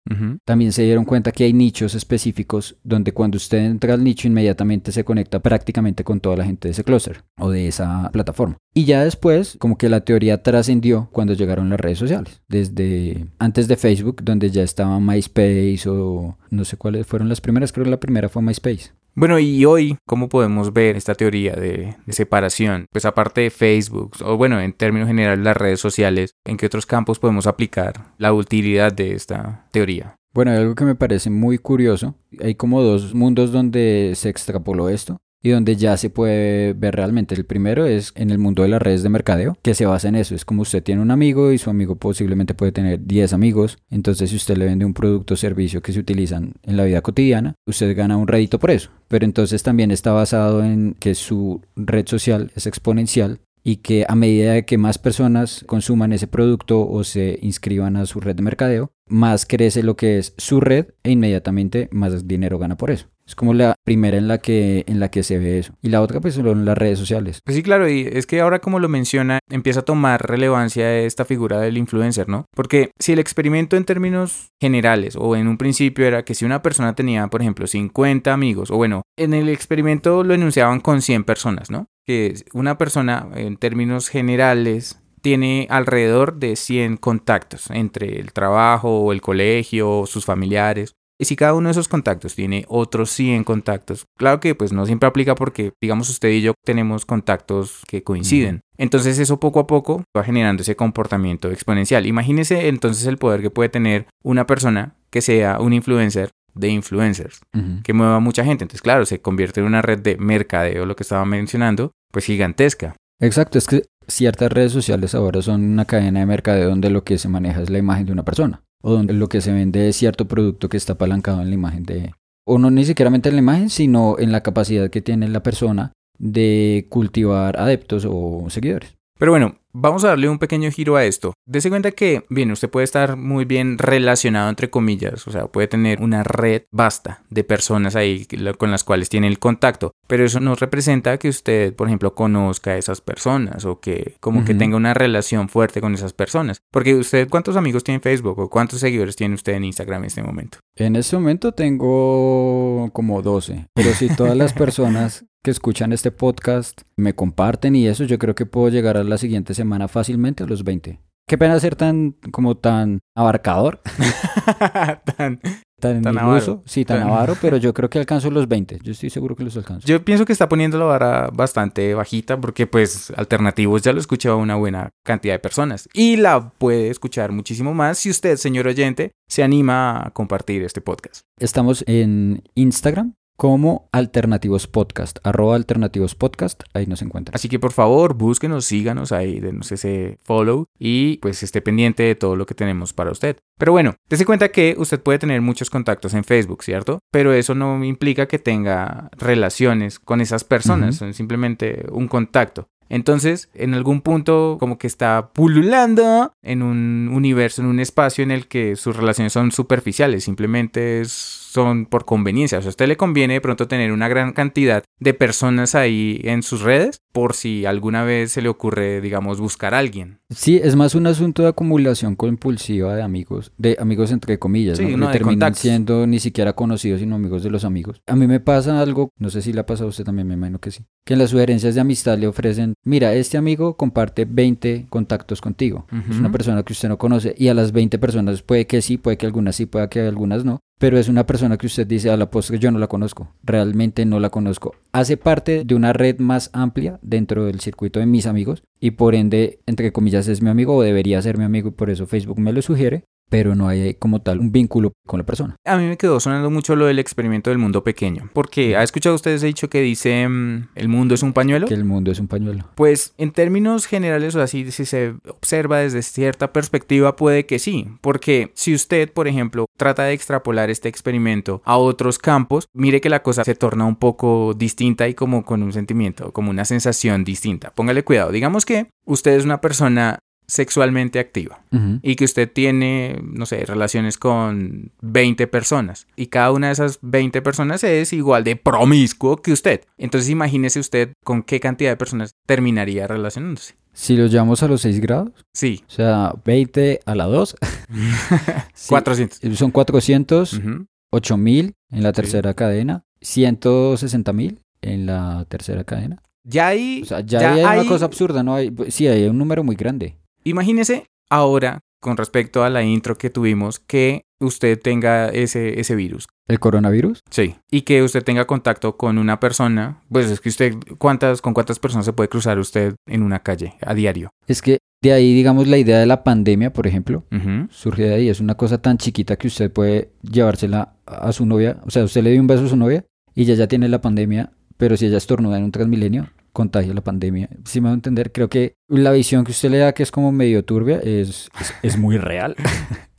También 0.45 0.71
se 0.73 0.83
dieron 0.83 1.05
cuenta 1.05 1.31
que 1.31 1.43
hay 1.45 1.53
nichos 1.53 1.95
específicos 1.95 2.75
donde 2.83 3.13
cuando 3.13 3.37
usted 3.37 3.59
entra 3.59 3.93
al 3.93 4.03
nicho 4.03 4.27
inmediatamente 4.27 4.91
se 4.91 5.03
conecta 5.03 5.39
prácticamente 5.39 6.03
con 6.03 6.19
toda 6.19 6.37
la 6.37 6.45
gente 6.45 6.67
de 6.67 6.73
ese 6.73 6.83
clúster 6.83 7.23
o 7.39 7.49
de 7.49 7.67
esa 7.67 8.09
plataforma. 8.11 8.57
Y 8.75 8.85
ya 8.85 9.03
después, 9.03 9.55
como 9.59 9.77
que 9.77 9.89
la 9.89 10.01
teoría 10.01 10.41
trascendió 10.43 11.09
cuando 11.11 11.33
llegaron 11.33 11.69
las 11.69 11.79
redes 11.79 11.99
sociales. 11.99 12.41
Desde 12.47 13.27
antes 13.39 13.67
de 13.67 13.77
Facebook, 13.77 14.23
donde 14.23 14.49
ya 14.49 14.63
estaba 14.63 14.99
MySpace 14.99 15.83
o 15.87 16.37
no 16.49 16.65
sé 16.65 16.77
cuáles 16.77 17.05
fueron 17.13 17.29
las 17.29 17.41
primeras, 17.41 17.71
creo 17.71 17.83
que 17.83 17.91
la 17.91 17.99
primera 17.99 18.27
fue 18.27 18.41
MySpace. 18.41 18.91
Bueno, 19.13 19.37
y 19.37 19.65
hoy, 19.65 19.99
¿cómo 20.07 20.29
podemos 20.29 20.73
ver 20.73 20.97
esta 20.97 21.13
teoría 21.13 21.53
de, 21.53 21.95
de 22.03 22.13
separación? 22.13 22.87
Pues 22.91 23.05
aparte 23.05 23.41
de 23.41 23.51
Facebook, 23.51 24.13
o 24.25 24.35
bueno, 24.35 24.59
en 24.59 24.73
términos 24.73 25.07
generales 25.07 25.45
las 25.45 25.55
redes 25.55 25.79
sociales, 25.79 26.31
¿en 26.43 26.57
qué 26.57 26.65
otros 26.65 26.87
campos 26.87 27.19
podemos 27.19 27.45
aplicar 27.45 28.15
la 28.17 28.33
utilidad 28.33 28.91
de 28.91 29.13
esta 29.13 29.67
teoría? 29.69 30.15
Bueno, 30.33 30.49
hay 30.49 30.57
algo 30.57 30.73
que 30.73 30.85
me 30.85 30.95
parece 30.95 31.29
muy 31.29 31.59
curioso. 31.59 32.15
Hay 32.39 32.55
como 32.55 32.81
dos 32.81 33.13
mundos 33.13 33.51
donde 33.51 34.13
se 34.15 34.29
extrapoló 34.29 34.89
esto 34.89 35.21
y 35.43 35.49
donde 35.49 35.75
ya 35.75 35.97
se 35.97 36.09
puede 36.09 36.73
ver 36.73 36.95
realmente. 36.95 37.35
El 37.35 37.45
primero 37.45 37.85
es 37.85 38.13
en 38.15 38.31
el 38.31 38.39
mundo 38.39 38.63
de 38.63 38.69
las 38.69 38.81
redes 38.81 39.03
de 39.03 39.09
mercadeo, 39.09 39.57
que 39.61 39.75
se 39.75 39.85
basa 39.85 40.07
en 40.07 40.15
eso. 40.15 40.33
Es 40.33 40.45
como 40.45 40.61
usted 40.61 40.81
tiene 40.81 41.01
un 41.01 41.11
amigo 41.11 41.51
y 41.51 41.57
su 41.57 41.69
amigo 41.69 41.95
posiblemente 41.97 42.53
puede 42.53 42.71
tener 42.71 43.05
10 43.05 43.33
amigos. 43.33 43.77
Entonces, 43.91 44.29
si 44.29 44.37
usted 44.37 44.57
le 44.57 44.65
vende 44.65 44.85
un 44.85 44.93
producto 44.93 45.33
o 45.33 45.37
servicio 45.37 45.81
que 45.81 45.91
se 45.91 45.99
utilizan 45.99 46.53
en 46.63 46.77
la 46.77 46.85
vida 46.85 47.01
cotidiana, 47.01 47.55
usted 47.67 47.95
gana 47.95 48.17
un 48.17 48.27
rédito 48.27 48.57
por 48.57 48.71
eso. 48.71 48.89
Pero 49.09 49.25
entonces 49.25 49.61
también 49.61 49.91
está 49.91 50.13
basado 50.13 50.63
en 50.63 50.95
que 50.97 51.13
su 51.13 51.61
red 51.75 52.07
social 52.07 52.51
es 52.55 52.65
exponencial 52.65 53.39
y 53.63 53.77
que 53.77 54.05
a 54.07 54.15
medida 54.15 54.53
de 54.53 54.65
que 54.65 54.77
más 54.77 54.97
personas 54.97 55.63
consuman 55.67 56.13
ese 56.13 56.27
producto 56.27 56.87
o 56.87 57.03
se 57.03 57.39
inscriban 57.41 57.95
a 57.95 58.05
su 58.05 58.19
red 58.19 58.35
de 58.35 58.43
mercadeo, 58.43 58.91
más 59.07 59.45
crece 59.45 59.83
lo 59.83 59.95
que 59.95 60.17
es 60.17 60.33
su 60.37 60.59
red 60.59 60.87
e 61.03 61.11
inmediatamente 61.11 61.89
más 61.91 62.27
dinero 62.27 62.59
gana 62.59 62.77
por 62.77 62.91
eso. 62.91 63.07
Es 63.25 63.35
como 63.35 63.53
la 63.53 63.75
primera 63.83 64.17
en 64.17 64.27
la 64.27 64.37
que 64.37 64.83
en 64.87 64.99
la 64.99 65.09
que 65.09 65.23
se 65.23 65.37
ve 65.37 65.59
eso. 65.59 65.73
Y 65.81 65.89
la 65.89 66.01
otra 66.01 66.19
pues 66.19 66.35
son 66.35 66.65
las 66.65 66.77
redes 66.77 66.99
sociales. 66.99 67.41
Pues 67.43 67.55
sí, 67.55 67.63
claro, 67.63 67.89
y 67.89 68.01
es 68.11 68.25
que 68.25 68.41
ahora 68.41 68.59
como 68.59 68.79
lo 68.79 68.89
menciona, 68.89 69.39
empieza 69.49 69.81
a 69.81 69.85
tomar 69.85 70.27
relevancia 70.27 70.99
esta 70.99 71.25
figura 71.25 71.59
del 71.59 71.77
influencer, 71.77 72.27
¿no? 72.27 72.45
Porque 72.55 72.91
si 72.99 73.13
el 73.13 73.19
experimento 73.19 73.77
en 73.77 73.85
términos 73.85 74.49
generales 74.61 75.15
o 75.17 75.35
en 75.35 75.47
un 75.47 75.57
principio 75.57 76.05
era 76.05 76.23
que 76.25 76.35
si 76.35 76.45
una 76.45 76.61
persona 76.61 76.95
tenía, 76.95 77.27
por 77.27 77.41
ejemplo, 77.41 77.67
50 77.67 78.33
amigos, 78.33 78.71
o 78.71 78.77
bueno, 78.77 79.03
en 79.17 79.33
el 79.33 79.49
experimento 79.49 80.23
lo 80.23 80.33
enunciaban 80.33 80.79
con 80.79 81.01
100 81.01 81.23
personas, 81.23 81.71
¿no? 81.71 81.87
Que 82.05 82.35
una 82.53 82.77
persona 82.77 83.29
en 83.35 83.57
términos 83.57 84.09
generales 84.09 84.99
tiene 85.21 85.67
alrededor 85.69 86.35
de 86.35 86.57
100 86.57 86.97
contactos 86.97 87.71
entre 87.71 88.19
el 88.19 88.33
trabajo, 88.33 89.11
el 89.13 89.21
colegio, 89.21 90.05
sus 90.05 90.25
familiares. 90.25 90.95
Y 91.23 91.25
si 91.25 91.37
cada 91.37 91.53
uno 91.53 91.69
de 91.69 91.71
esos 91.71 91.87
contactos 91.87 92.35
tiene 92.35 92.65
otros 92.67 93.09
100 93.11 93.45
contactos, 93.45 94.07
claro 94.17 94.41
que 94.41 94.55
pues 94.55 94.73
no 94.73 94.85
siempre 94.85 95.07
aplica 95.07 95.35
porque 95.35 95.71
digamos 95.81 96.09
usted 96.09 96.27
y 96.31 96.41
yo 96.41 96.53
tenemos 96.65 97.05
contactos 97.05 97.81
que 97.87 98.03
coinciden. 98.03 98.59
Entonces 98.77 99.17
eso 99.19 99.39
poco 99.39 99.61
a 99.61 99.65
poco 99.65 100.03
va 100.17 100.25
generando 100.25 100.63
ese 100.63 100.75
comportamiento 100.75 101.49
exponencial. 101.49 102.05
Imagínese 102.07 102.67
entonces 102.67 103.07
el 103.07 103.17
poder 103.17 103.41
que 103.41 103.49
puede 103.49 103.69
tener 103.69 104.05
una 104.21 104.45
persona 104.45 104.97
que 105.11 105.21
sea 105.21 105.61
un 105.61 105.71
influencer 105.71 106.31
de 106.55 106.67
influencers, 106.67 107.39
que 107.85 107.93
mueva 107.93 108.17
a 108.17 108.19
mucha 108.19 108.43
gente. 108.43 108.65
Entonces 108.65 108.81
claro, 108.81 109.05
se 109.05 109.21
convierte 109.21 109.61
en 109.61 109.67
una 109.67 109.81
red 109.81 109.99
de 109.99 110.17
mercadeo, 110.17 110.85
lo 110.85 110.97
que 110.97 111.03
estaba 111.03 111.23
mencionando, 111.23 111.93
pues 112.11 112.25
gigantesca. 112.25 112.97
Exacto, 113.21 113.57
es 113.57 113.67
que 113.67 113.83
ciertas 114.09 114.51
redes 114.51 114.73
sociales 114.73 115.15
ahora 115.15 115.41
son 115.41 115.63
una 115.63 115.85
cadena 115.85 116.19
de 116.19 116.25
mercadeo 116.25 116.67
donde 116.67 116.89
lo 116.89 117.05
que 117.05 117.17
se 117.17 117.29
maneja 117.29 117.61
es 117.61 117.69
la 117.69 117.77
imagen 117.77 118.07
de 118.07 118.11
una 118.11 118.25
persona 118.25 118.61
o 118.83 118.91
donde 118.91 119.13
lo 119.13 119.29
que 119.29 119.41
se 119.41 119.51
vende 119.51 119.89
es 119.89 119.95
cierto 119.95 120.27
producto 120.27 120.69
que 120.69 120.77
está 120.77 120.93
apalancado 120.93 121.41
en 121.41 121.49
la 121.49 121.55
imagen 121.55 121.83
de 121.83 122.11
o 122.45 122.57
no 122.57 122.69
ni 122.69 122.83
siquiera 122.83 123.09
en 123.13 123.21
la 123.23 123.39
imagen, 123.39 123.69
sino 123.69 124.17
en 124.19 124.31
la 124.31 124.43
capacidad 124.43 124.89
que 124.89 125.01
tiene 125.01 125.29
la 125.29 125.41
persona 125.41 125.93
de 126.19 126.87
cultivar 126.89 127.57
adeptos 127.57 128.05
o 128.09 128.45
seguidores. 128.49 128.97
Pero 129.17 129.31
bueno, 129.31 129.55
vamos 129.73 130.03
a 130.03 130.09
darle 130.09 130.29
un 130.29 130.39
pequeño 130.39 130.71
giro 130.71 130.95
a 130.95 131.05
esto. 131.05 131.33
Dese 131.45 131.69
cuenta 131.69 131.91
que, 131.91 132.25
bien, 132.29 132.51
usted 132.51 132.69
puede 132.69 132.85
estar 132.85 133.17
muy 133.17 133.45
bien 133.45 133.77
relacionado 133.77 134.49
entre 134.49 134.69
comillas, 134.69 135.27
o 135.27 135.31
sea, 135.31 135.47
puede 135.47 135.67
tener 135.67 136.01
una 136.01 136.23
red 136.23 136.63
vasta 136.71 137.23
de 137.29 137.43
personas 137.43 137.95
ahí 137.95 138.27
con 138.57 138.71
las 138.71 138.83
cuales 138.83 139.09
tiene 139.09 139.27
el 139.27 139.39
contacto, 139.39 139.91
pero 140.07 140.23
eso 140.23 140.39
no 140.39 140.55
representa 140.55 141.17
que 141.17 141.29
usted, 141.29 141.73
por 141.75 141.87
ejemplo, 141.87 142.13
conozca 142.13 142.71
a 142.71 142.77
esas 142.77 143.01
personas 143.01 143.65
o 143.65 143.79
que 143.79 144.15
como 144.19 144.45
que 144.45 144.53
tenga 144.53 144.77
una 144.77 144.93
relación 144.93 145.49
fuerte 145.49 145.81
con 145.81 145.93
esas 145.93 146.13
personas. 146.13 146.61
Porque 146.71 146.95
usted, 146.95 147.27
¿cuántos 147.29 147.55
amigos 147.55 147.83
tiene 147.83 147.97
en 147.97 148.01
Facebook 148.01 148.39
o 148.39 148.49
cuántos 148.49 148.79
seguidores 148.79 149.15
tiene 149.15 149.35
usted 149.35 149.53
en 149.53 149.65
Instagram 149.65 150.03
en 150.03 150.07
este 150.07 150.23
momento? 150.23 150.59
En 150.75 150.95
este 150.95 151.15
momento 151.15 151.51
tengo 151.51 152.89
como 152.93 153.21
12, 153.21 153.67
pero 153.73 153.93
si 153.93 154.07
todas 154.09 154.37
las 154.37 154.53
personas 154.63 155.25
que 155.43 155.51
escuchan 155.51 155.91
este 155.91 156.09
podcast 156.09 156.83
me 156.95 157.15
comparten 157.15 157.75
y 157.75 157.87
eso, 157.87 158.05
yo 158.05 158.17
creo 158.17 158.33
que 158.33 158.45
puedo 158.45 158.69
llegar 158.69 158.95
a 158.95 159.03
la 159.03 159.17
siguiente 159.17 159.53
semana 159.53 159.62
fácilmente 159.87 160.43
a 160.43 160.47
los 160.47 160.63
20. 160.63 160.99
Qué 161.27 161.37
pena 161.37 161.57
ser 161.59 161.75
tan 161.75 162.15
como 162.31 162.55
tan 162.57 162.99
abarcador, 163.15 163.79
Tan- 165.17 165.39
tan, 165.79 166.01
Tan 166.01 166.13
iluso, 166.13 166.19
avaro. 166.51 166.63
sí, 166.65 166.85
tan 166.85 166.99
Tan- 166.99 167.07
avaro, 167.09 167.35
pero 167.41 167.57
yo 167.57 167.73
creo 167.73 167.89
que 167.89 167.99
alcanzo 167.99 168.29
los 168.31 168.47
20. 168.47 168.79
Yo 168.83 168.91
estoy 168.93 169.09
seguro 169.09 169.35
que 169.35 169.43
los 169.43 169.55
alcanzo. 169.57 169.85
Yo 169.87 170.03
pienso 170.03 170.25
que 170.25 170.31
está 170.33 170.47
poniendo 170.47 170.77
la 170.77 170.85
vara 170.85 171.29
bastante 171.33 171.93
bajita 171.93 172.39
porque 172.39 172.67
pues 172.67 173.11
alternativos 173.17 173.81
ya 173.81 173.91
lo 173.93 173.99
escuchaba 173.99 174.35
una 174.37 174.55
buena 174.55 174.89
cantidad 175.05 175.33
de 175.33 175.39
personas 175.39 175.89
y 175.93 176.15
la 176.17 176.49
puede 176.51 176.89
escuchar 176.89 177.31
muchísimo 177.31 177.73
más 177.73 177.99
si 177.99 178.09
usted, 178.09 178.37
señor 178.37 178.67
oyente, 178.67 179.11
se 179.27 179.43
anima 179.43 180.05
a 180.07 180.11
compartir 180.11 180.63
este 180.63 180.79
podcast. 180.81 181.21
Estamos 181.39 181.83
en 181.87 182.43
Instagram 182.55 183.13
como 183.43 183.89
Alternativos 183.91 184.67
Podcast, 184.67 185.19
arroba 185.21 185.57
Alternativos 185.57 186.15
Podcast, 186.15 186.63
ahí 186.73 186.85
nos 186.85 187.01
encuentran. 187.01 187.35
Así 187.35 187.49
que 187.49 187.59
por 187.59 187.73
favor, 187.73 188.13
búsquenos, 188.13 188.63
síganos 188.63 189.11
ahí, 189.11 189.41
denos 189.41 189.69
ese 189.73 190.17
follow 190.23 190.67
y 190.79 191.17
pues 191.17 191.43
esté 191.43 191.61
pendiente 191.61 192.03
de 192.03 192.15
todo 192.15 192.37
lo 192.37 192.45
que 192.45 192.55
tenemos 192.55 192.93
para 192.93 193.11
usted. 193.11 193.35
Pero 193.57 193.73
bueno, 193.73 193.95
dése 194.09 194.25
cuenta 194.25 194.47
que 194.47 194.75
usted 194.77 195.01
puede 195.01 195.19
tener 195.19 195.41
muchos 195.41 195.69
contactos 195.69 196.13
en 196.13 196.23
Facebook, 196.23 196.63
¿cierto? 196.63 196.99
Pero 197.11 197.33
eso 197.33 197.53
no 197.53 197.83
implica 197.83 198.29
que 198.29 198.39
tenga 198.39 199.09
relaciones 199.11 199.99
con 199.99 200.21
esas 200.21 200.45
personas, 200.45 200.95
son 200.95 201.13
simplemente 201.13 201.85
un 201.91 202.07
contacto. 202.07 202.69
Entonces, 202.89 203.49
en 203.53 203.73
algún 203.73 204.01
punto, 204.01 204.57
como 204.59 204.77
que 204.77 204.87
está 204.87 205.29
pululando 205.33 206.33
en 206.41 206.61
un 206.61 207.09
universo, 207.11 207.61
en 207.61 207.67
un 207.67 207.79
espacio 207.79 208.23
en 208.23 208.31
el 208.31 208.47
que 208.47 208.75
sus 208.75 208.95
relaciones 208.95 209.33
son 209.33 209.51
superficiales, 209.51 210.23
simplemente 210.23 211.03
son 211.05 211.85
por 211.85 212.05
conveniencia. 212.05 212.57
O 212.57 212.61
sea, 212.61 212.69
a 212.69 212.71
usted 212.71 212.87
le 212.87 212.97
conviene 212.97 213.35
de 213.35 213.41
pronto 213.41 213.67
tener 213.67 213.91
una 213.91 214.07
gran 214.07 214.33
cantidad 214.33 214.83
de 214.99 215.13
personas 215.13 215.75
ahí 215.75 216.19
en 216.23 216.41
sus 216.43 216.61
redes 216.61 216.99
por 217.11 217.35
si 217.35 217.65
alguna 217.65 218.03
vez 218.03 218.31
se 218.31 218.41
le 218.41 218.49
ocurre, 218.49 219.01
digamos, 219.01 219.39
buscar 219.39 219.73
a 219.75 219.79
alguien. 219.79 220.19
Sí, 220.31 220.59
es 220.63 220.75
más 220.75 220.95
un 220.95 221.05
asunto 221.05 221.43
de 221.43 221.49
acumulación 221.49 222.15
compulsiva 222.15 222.95
de 222.95 223.03
amigos, 223.03 223.51
de 223.57 223.77
amigos 223.79 224.11
entre 224.11 224.39
comillas, 224.39 224.79
Sí, 224.79 224.85
¿no? 224.85 224.95
uno 224.95 225.07
Que 225.07 225.13
terminan 225.13 225.35
contactos. 225.35 225.61
siendo 225.61 226.07
ni 226.07 226.19
siquiera 226.19 226.53
conocidos, 226.53 226.99
sino 227.01 227.15
amigos 227.15 227.43
de 227.43 227.51
los 227.51 227.65
amigos. 227.65 228.01
A 228.07 228.15
mí 228.15 228.25
me 228.25 228.39
pasa 228.39 228.81
algo, 228.81 229.11
no 229.19 229.29
sé 229.29 229.43
si 229.43 229.53
le 229.53 229.59
ha 229.59 229.65
pasado 229.67 229.87
a 229.87 229.89
usted 229.89 230.03
también, 230.05 230.27
me 230.27 230.33
imagino 230.33 230.57
que 230.59 230.71
sí, 230.71 230.85
que 231.05 231.13
en 231.13 231.19
las 231.19 231.29
sugerencias 231.29 231.75
de 231.75 231.81
amistad 231.81 232.17
le 232.17 232.25
ofrecen, 232.25 232.72
mira, 232.83 233.13
este 233.13 233.37
amigo 233.37 233.77
comparte 233.77 234.25
20 234.25 234.87
contactos 234.89 235.41
contigo. 235.41 235.85
Es 236.09 236.17
una 236.17 236.31
persona 236.31 236.63
que 236.63 236.73
usted 236.73 236.89
no 236.89 236.97
conoce 236.97 237.35
y 237.37 237.47
a 237.47 237.53
las 237.53 237.71
20 237.71 237.97
personas 237.99 238.41
puede 238.41 238.67
que 238.67 238.81
sí, 238.81 238.97
puede 238.97 239.17
que 239.17 239.25
algunas 239.25 239.55
sí, 239.55 239.65
puede 239.65 239.89
que 239.89 240.01
algunas 240.01 240.43
no, 240.45 240.59
pero 240.77 240.97
es 240.97 241.07
una 241.07 241.25
persona 241.25 241.57
que 241.57 241.67
usted 241.67 241.87
dice 241.87 242.09
a 242.09 242.17
la 242.17 242.29
postre 242.29 242.59
yo 242.59 242.71
no 242.71 242.79
la 242.79 242.87
conozco, 242.87 243.33
realmente 243.43 244.05
no 244.05 244.19
la 244.19 244.29
conozco. 244.29 244.75
Hace 244.91 245.17
parte 245.17 245.63
de 245.63 245.75
una 245.75 245.93
red 245.93 246.19
más 246.19 246.49
amplia 246.53 246.99
dentro 247.01 247.45
del 247.45 247.59
circuito 247.59 247.99
de 247.99 248.05
mis 248.05 248.25
amigos 248.25 248.63
y 248.79 248.91
por 248.91 249.15
ende, 249.15 249.59
entre 249.65 249.93
comillas, 249.93 250.27
es 250.27 250.41
mi 250.41 250.49
amigo 250.49 250.75
o 250.75 250.81
debería 250.83 251.21
ser 251.21 251.37
mi 251.37 251.45
amigo 251.45 251.69
y 251.69 251.71
por 251.71 251.89
eso 251.89 252.05
Facebook 252.05 252.39
me 252.39 252.51
lo 252.51 252.61
sugiere, 252.61 253.05
pero 253.29 253.55
no 253.55 253.67
hay 253.67 253.95
como 253.95 254.21
tal 254.21 254.39
un 254.39 254.51
vínculo 254.51 254.93
con 255.05 255.19
la 255.19 255.25
persona. 255.25 255.55
A 255.65 255.77
mí 255.77 255.85
me 255.85 255.97
quedó 255.97 256.19
sonando 256.19 256.49
mucho 256.49 256.75
lo 256.75 256.85
del 256.85 256.99
experimento 256.99 257.49
del 257.49 257.59
mundo 257.59 257.83
pequeño, 257.83 258.29
porque 258.33 258.75
¿ha 258.75 258.83
escuchado 258.83 259.15
usted 259.15 259.31
ese 259.31 259.47
dicho 259.47 259.69
que 259.69 259.81
dice 259.81 260.27
mm, 260.27 260.69
el 260.75 260.87
mundo 260.87 261.15
es 261.15 261.23
un 261.23 261.33
pañuelo? 261.33 261.67
Que 261.67 261.73
el 261.73 261.85
mundo 261.85 262.11
es 262.11 262.19
un 262.19 262.27
pañuelo. 262.27 262.65
Pues 262.75 263.13
en 263.17 263.31
términos 263.31 263.85
generales, 263.85 264.35
o 264.35 264.41
así, 264.41 264.71
si 264.71 264.85
se 264.85 265.15
observa 265.27 265.79
desde 265.79 266.01
cierta 266.01 266.53
perspectiva, 266.53 267.15
puede 267.15 267.45
que 267.45 267.59
sí, 267.59 267.87
porque 268.01 268.51
si 268.53 268.73
usted, 268.73 269.11
por 269.11 269.27
ejemplo, 269.27 269.65
trata 269.77 270.03
de 270.03 270.13
extrapolar 270.13 270.69
este 270.69 270.89
experimento 270.89 271.61
a 271.65 271.77
otros 271.77 272.19
campos, 272.19 272.67
mire 272.73 273.01
que 273.01 273.09
la 273.09 273.23
cosa 273.23 273.43
se 273.43 273.55
torna 273.55 273.85
un 273.85 273.95
poco 273.95 274.53
distinta 274.53 275.07
y 275.07 275.13
como 275.13 275.43
con 275.43 275.63
un 275.63 275.73
sentimiento, 275.73 276.31
como 276.31 276.51
una 276.51 276.65
sensación 276.65 277.23
distinta. 277.23 277.71
Póngale 277.71 278.03
cuidado, 278.03 278.31
digamos 278.31 278.65
que 278.65 278.87
usted 279.05 279.31
es 279.31 279.45
una 279.45 279.61
persona 279.61 280.19
sexualmente 280.47 281.19
activa 281.19 281.63
y 282.01 282.15
que 282.15 282.25
usted 282.25 282.51
tiene, 282.51 283.19
no 283.23 283.45
sé, 283.45 283.65
relaciones 283.65 284.17
con 284.17 284.91
20 285.01 285.47
personas 285.47 286.07
y 286.15 286.27
cada 286.27 286.51
una 286.51 286.67
de 286.67 286.73
esas 286.73 286.99
20 287.01 287.41
personas 287.41 287.83
es 287.83 288.13
igual 288.13 288.43
de 288.43 288.55
promiscuo 288.55 289.37
que 289.37 289.51
usted. 289.53 289.81
Entonces 289.97 290.29
imagínese 290.29 290.79
usted 290.79 291.13
con 291.23 291.43
qué 291.43 291.59
cantidad 291.59 291.91
de 291.91 291.97
personas 291.97 292.35
terminaría 292.45 293.07
relacionándose. 293.07 293.75
Si 293.93 294.17
lo 294.17 294.25
llevamos 294.27 294.63
a 294.63 294.67
los 294.67 294.81
6 294.81 294.99
grados, 295.01 295.31
Sí, 295.53 295.83
o 295.87 295.91
sea, 295.91 296.33
20 296.45 296.99
a 297.05 297.13
la 297.15 297.25
2, 297.25 297.55
sí, 298.73 298.89
400. 298.89 299.39
son 299.57 299.71
400, 299.71 300.53
Ujú. 300.53 300.85
8000 301.11 301.73
en 301.91 302.03
la 302.03 302.11
tercera 302.11 302.53
cadena, 302.55 303.03
160.000 303.21 304.59
en 304.81 305.05
la 305.05 305.45
tercera 305.47 305.83
cadena. 305.83 306.21
Ya 306.45 306.73
O 307.01 307.05
sea, 307.05 307.21
ya, 307.21 307.39
ya 307.39 307.53
hay 307.53 307.61
hay- 307.63 307.79
una 307.81 307.87
cosa 307.89 308.05
absurda, 308.05 308.43
¿no? 308.43 308.55
Hay, 308.55 308.69
pues, 308.71 308.93
sí, 308.93 309.07
hay 309.07 309.25
un 309.27 309.37
número 309.37 309.63
muy 309.63 309.75
grande. 309.75 310.17
Imagínese 310.43 311.05
ahora 311.29 311.79
con 311.99 312.17
respecto 312.17 312.63
a 312.63 312.69
la 312.69 312.83
intro 312.83 313.17
que 313.17 313.29
tuvimos 313.29 313.79
que 313.79 314.25
usted 314.39 314.79
tenga 314.79 315.29
ese, 315.29 315.79
ese 315.79 315.95
virus. 315.95 316.27
¿El 316.47 316.59
coronavirus? 316.59 317.21
Sí. 317.29 317.55
Y 317.71 317.81
que 317.83 318.03
usted 318.03 318.23
tenga 318.23 318.45
contacto 318.45 318.97
con 318.97 319.17
una 319.17 319.39
persona, 319.39 320.01
pues 320.11 320.29
es 320.29 320.41
que 320.41 320.49
usted, 320.49 320.75
¿cuántas, 320.97 321.41
con 321.41 321.53
cuántas 321.53 321.79
personas 321.79 322.05
se 322.05 322.13
puede 322.13 322.27
cruzar 322.27 322.59
usted 322.59 322.95
en 323.07 323.23
una 323.23 323.39
calle 323.39 323.75
a 323.81 323.93
diario? 323.93 324.31
Es 324.47 324.61
que 324.61 324.79
de 325.01 325.13
ahí, 325.13 325.33
digamos, 325.33 325.67
la 325.67 325.77
idea 325.77 325.99
de 325.99 326.05
la 326.05 326.23
pandemia, 326.23 326.73
por 326.73 326.87
ejemplo, 326.87 327.23
surge 327.69 328.03
de 328.03 328.13
ahí. 328.13 328.29
Es 328.29 328.39
una 328.39 328.55
cosa 328.55 328.81
tan 328.81 328.97
chiquita 328.97 329.37
que 329.37 329.47
usted 329.47 329.71
puede 329.71 330.11
llevársela 330.21 330.95
a 331.05 331.31
su 331.31 331.45
novia. 331.45 331.77
O 331.85 331.91
sea, 331.91 332.03
usted 332.03 332.23
le 332.23 332.31
dio 332.31 332.41
un 332.41 332.47
beso 332.47 332.65
a 332.65 332.69
su 332.69 332.75
novia 332.75 333.05
y 333.33 333.43
ella 333.43 333.55
ya 333.55 333.67
tiene 333.67 333.89
la 333.89 334.01
pandemia, 334.01 334.51
pero 334.77 334.97
si 334.97 335.05
ella 335.05 335.17
estornuda 335.17 335.57
en 335.57 335.65
un 335.65 335.71
transmilenio, 335.71 336.29
contagia 336.53 336.93
la 336.93 337.01
pandemia. 337.01 337.49
Si 337.65 337.81
me 337.81 337.87
va 337.87 337.91
a 337.91 337.95
entender, 337.95 338.31
creo 338.31 338.49
que 338.49 338.75
la 338.87 339.11
visión 339.11 339.43
que 339.43 339.51
usted 339.51 339.69
le 339.69 339.79
da, 339.79 339.93
que 339.93 340.03
es 340.03 340.11
como 340.11 340.31
medio 340.31 340.63
turbia, 340.63 340.99
es, 340.99 341.49
es, 341.59 341.73
es 341.81 341.97
muy 341.97 342.17
real. 342.17 342.55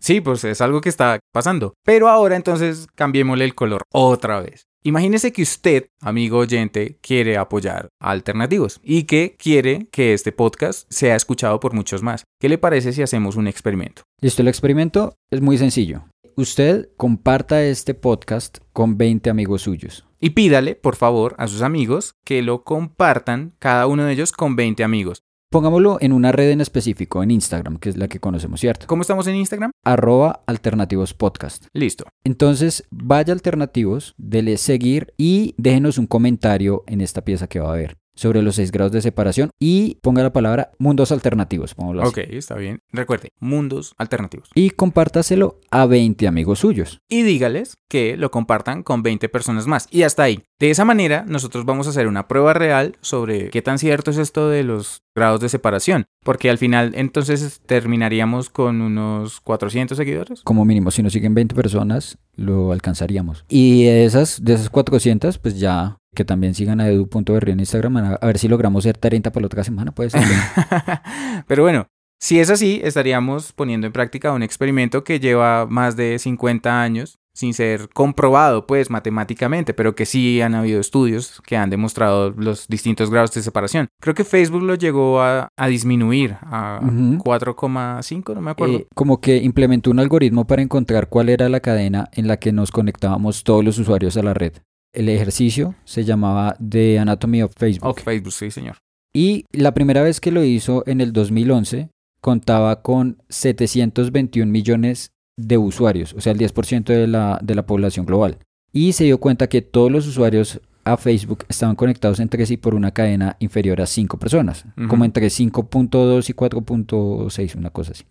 Sí, 0.04 0.20
pues 0.20 0.44
es 0.44 0.60
algo 0.60 0.82
que 0.82 0.90
está 0.90 1.18
pasando. 1.32 1.72
Pero 1.82 2.10
ahora 2.10 2.36
entonces 2.36 2.88
cambiémosle 2.94 3.46
el 3.46 3.54
color 3.54 3.84
otra 3.90 4.38
vez. 4.38 4.66
Imagínese 4.82 5.32
que 5.32 5.40
usted, 5.40 5.86
amigo 6.02 6.36
oyente, 6.36 6.98
quiere 7.00 7.38
apoyar 7.38 7.88
a 8.00 8.10
alternativos 8.10 8.82
y 8.84 9.04
que 9.04 9.34
quiere 9.38 9.88
que 9.90 10.12
este 10.12 10.30
podcast 10.30 10.86
sea 10.90 11.16
escuchado 11.16 11.58
por 11.58 11.72
muchos 11.72 12.02
más. 12.02 12.24
¿Qué 12.38 12.50
le 12.50 12.58
parece 12.58 12.92
si 12.92 13.00
hacemos 13.00 13.36
un 13.36 13.46
experimento? 13.48 14.02
Listo, 14.20 14.42
el 14.42 14.48
experimento 14.48 15.14
es 15.30 15.40
muy 15.40 15.56
sencillo. 15.56 16.04
Usted 16.36 16.88
comparta 16.96 17.62
este 17.62 17.94
podcast 17.94 18.58
con 18.72 18.98
20 18.98 19.30
amigos 19.30 19.62
suyos. 19.62 20.04
Y 20.18 20.30
pídale, 20.30 20.74
por 20.74 20.96
favor, 20.96 21.36
a 21.38 21.46
sus 21.46 21.62
amigos 21.62 22.16
que 22.24 22.42
lo 22.42 22.64
compartan, 22.64 23.54
cada 23.60 23.86
uno 23.86 24.04
de 24.04 24.14
ellos, 24.14 24.32
con 24.32 24.56
20 24.56 24.82
amigos. 24.82 25.22
Pongámoslo 25.48 25.98
en 26.00 26.12
una 26.12 26.32
red 26.32 26.50
en 26.50 26.60
específico, 26.60 27.22
en 27.22 27.30
Instagram, 27.30 27.76
que 27.76 27.88
es 27.88 27.96
la 27.96 28.08
que 28.08 28.18
conocemos, 28.18 28.58
¿cierto? 28.58 28.88
¿Cómo 28.88 29.02
estamos 29.02 29.28
en 29.28 29.36
Instagram? 29.36 29.70
Arroba 29.84 30.42
alternativos 30.48 31.14
podcast. 31.14 31.66
Listo. 31.72 32.04
Entonces, 32.24 32.82
vaya 32.90 33.32
alternativos, 33.32 34.16
dele 34.18 34.56
seguir 34.56 35.14
y 35.16 35.54
déjenos 35.56 35.98
un 35.98 36.08
comentario 36.08 36.82
en 36.88 37.00
esta 37.00 37.24
pieza 37.24 37.46
que 37.46 37.60
va 37.60 37.72
a 37.72 37.76
ver 37.76 37.96
sobre 38.14 38.42
los 38.42 38.56
6 38.56 38.72
grados 38.72 38.92
de 38.92 39.02
separación 39.02 39.50
y 39.58 39.98
ponga 40.02 40.22
la 40.22 40.32
palabra 40.32 40.70
mundos 40.78 41.12
alternativos. 41.12 41.74
Ok, 41.76 42.18
está 42.30 42.54
bien. 42.56 42.80
Recuerde, 42.92 43.32
mundos 43.40 43.94
alternativos. 43.98 44.50
Y 44.54 44.70
compártaselo 44.70 45.60
a 45.70 45.86
20 45.86 46.26
amigos 46.26 46.60
suyos. 46.60 47.00
y 47.08 47.22
dígales 47.22 47.76
que 47.88 48.16
lo 48.16 48.30
compartan 48.30 48.82
con 48.82 49.02
20 49.02 49.28
personas 49.28 49.66
más. 49.66 49.86
Y 49.90 50.02
hasta 50.02 50.24
ahí. 50.24 50.42
De 50.58 50.70
esa 50.70 50.84
manera, 50.84 51.24
nosotros 51.28 51.64
vamos 51.64 51.86
a 51.86 51.90
hacer 51.90 52.06
una 52.06 52.26
prueba 52.26 52.54
real 52.54 52.96
sobre 53.00 53.50
qué 53.50 53.62
tan 53.62 53.78
cierto 53.78 54.10
es 54.10 54.18
esto 54.18 54.48
de 54.48 54.64
los 54.64 55.02
grados 55.14 55.40
de 55.40 55.48
separación. 55.48 56.06
Porque 56.24 56.50
al 56.50 56.58
final, 56.58 56.92
entonces, 56.96 57.60
terminaríamos 57.66 58.50
con 58.50 58.80
unos 58.80 59.40
400 59.40 59.96
seguidores. 59.96 60.42
Como 60.42 60.64
mínimo, 60.64 60.90
si 60.90 61.02
nos 61.02 61.12
siguen 61.12 61.34
20 61.34 61.54
personas, 61.54 62.18
lo 62.34 62.72
alcanzaríamos. 62.72 63.44
Y 63.48 63.84
de 63.84 64.04
esas, 64.04 64.42
de 64.42 64.54
esas 64.54 64.70
400, 64.70 65.38
pues 65.38 65.58
ya 65.58 65.98
que 66.14 66.24
también 66.24 66.54
sigan 66.54 66.80
a 66.80 66.88
edu.berri 66.88 67.52
en 67.52 67.60
Instagram, 67.60 67.96
a 68.20 68.26
ver 68.26 68.38
si 68.38 68.48
logramos 68.48 68.84
ser 68.84 68.96
30 68.96 69.30
para 69.32 69.42
la 69.42 69.46
otra 69.46 69.64
semana, 69.64 69.92
puede 69.92 70.10
ser. 70.10 70.22
Pero 71.46 71.62
bueno, 71.62 71.86
si 72.20 72.40
es 72.40 72.48
así, 72.50 72.80
estaríamos 72.82 73.52
poniendo 73.52 73.86
en 73.86 73.92
práctica 73.92 74.32
un 74.32 74.42
experimento 74.42 75.04
que 75.04 75.20
lleva 75.20 75.66
más 75.66 75.96
de 75.96 76.18
50 76.18 76.82
años 76.82 77.18
sin 77.34 77.52
ser 77.52 77.88
comprobado, 77.92 78.66
pues, 78.66 78.90
matemáticamente, 78.90 79.74
pero 79.74 79.96
que 79.96 80.06
sí 80.06 80.40
han 80.40 80.54
habido 80.54 80.80
estudios 80.80 81.42
que 81.44 81.56
han 81.56 81.68
demostrado 81.68 82.30
los 82.30 82.68
distintos 82.68 83.10
grados 83.10 83.32
de 83.34 83.42
separación. 83.42 83.88
Creo 84.00 84.14
que 84.14 84.24
Facebook 84.24 84.62
lo 84.62 84.76
llegó 84.76 85.20
a, 85.20 85.48
a 85.56 85.66
disminuir 85.66 86.36
a 86.42 86.80
Ujú. 86.80 87.18
4,5, 87.24 88.34
no 88.34 88.40
me 88.40 88.52
acuerdo. 88.52 88.76
Eh, 88.76 88.86
como 88.94 89.20
que 89.20 89.36
implementó 89.38 89.90
un 89.90 89.98
algoritmo 89.98 90.46
para 90.46 90.62
encontrar 90.62 91.08
cuál 91.08 91.28
era 91.28 91.48
la 91.48 91.60
cadena 91.60 92.08
en 92.12 92.28
la 92.28 92.36
que 92.36 92.52
nos 92.52 92.70
conectábamos 92.70 93.42
todos 93.42 93.64
los 93.64 93.78
usuarios 93.78 94.16
a 94.16 94.22
la 94.22 94.32
red. 94.32 94.52
El 94.94 95.08
ejercicio 95.08 95.74
se 95.84 96.04
llamaba 96.04 96.56
The 96.66 96.98
Anatomy 97.00 97.42
of 97.42 97.52
Facebook. 97.56 97.90
Ok, 97.90 98.00
Facebook, 98.00 98.32
sí, 98.32 98.50
señor. 98.50 98.76
Y 99.12 99.44
la 99.52 99.74
primera 99.74 100.02
vez 100.02 100.20
que 100.20 100.30
lo 100.32 100.42
hizo 100.42 100.82
en 100.86 101.00
el 101.00 101.12
2011 101.12 101.90
contaba 102.20 102.82
con 102.82 103.18
721 103.28 104.50
millones 104.50 105.12
de 105.36 105.58
usuarios, 105.58 106.14
o 106.14 106.20
sea, 106.20 106.32
el 106.32 106.38
10% 106.38 106.84
de 106.84 107.06
la, 107.06 107.38
de 107.42 107.54
la 107.54 107.66
población 107.66 108.06
global. 108.06 108.38
Y 108.72 108.92
se 108.92 109.04
dio 109.04 109.18
cuenta 109.18 109.48
que 109.48 109.62
todos 109.62 109.90
los 109.90 110.06
usuarios 110.06 110.60
a 110.84 110.96
Facebook 110.96 111.44
estaban 111.48 111.76
conectados 111.76 112.20
entre 112.20 112.44
sí 112.46 112.56
por 112.56 112.74
una 112.74 112.92
cadena 112.92 113.36
inferior 113.40 113.80
a 113.80 113.86
5 113.86 114.18
personas, 114.18 114.64
como 114.88 115.04
entre 115.04 115.26
5.2 115.26 116.30
y 116.30 116.32
4.6, 116.32 117.56
una 117.56 117.70
cosa 117.70 117.92
así. 117.92 118.04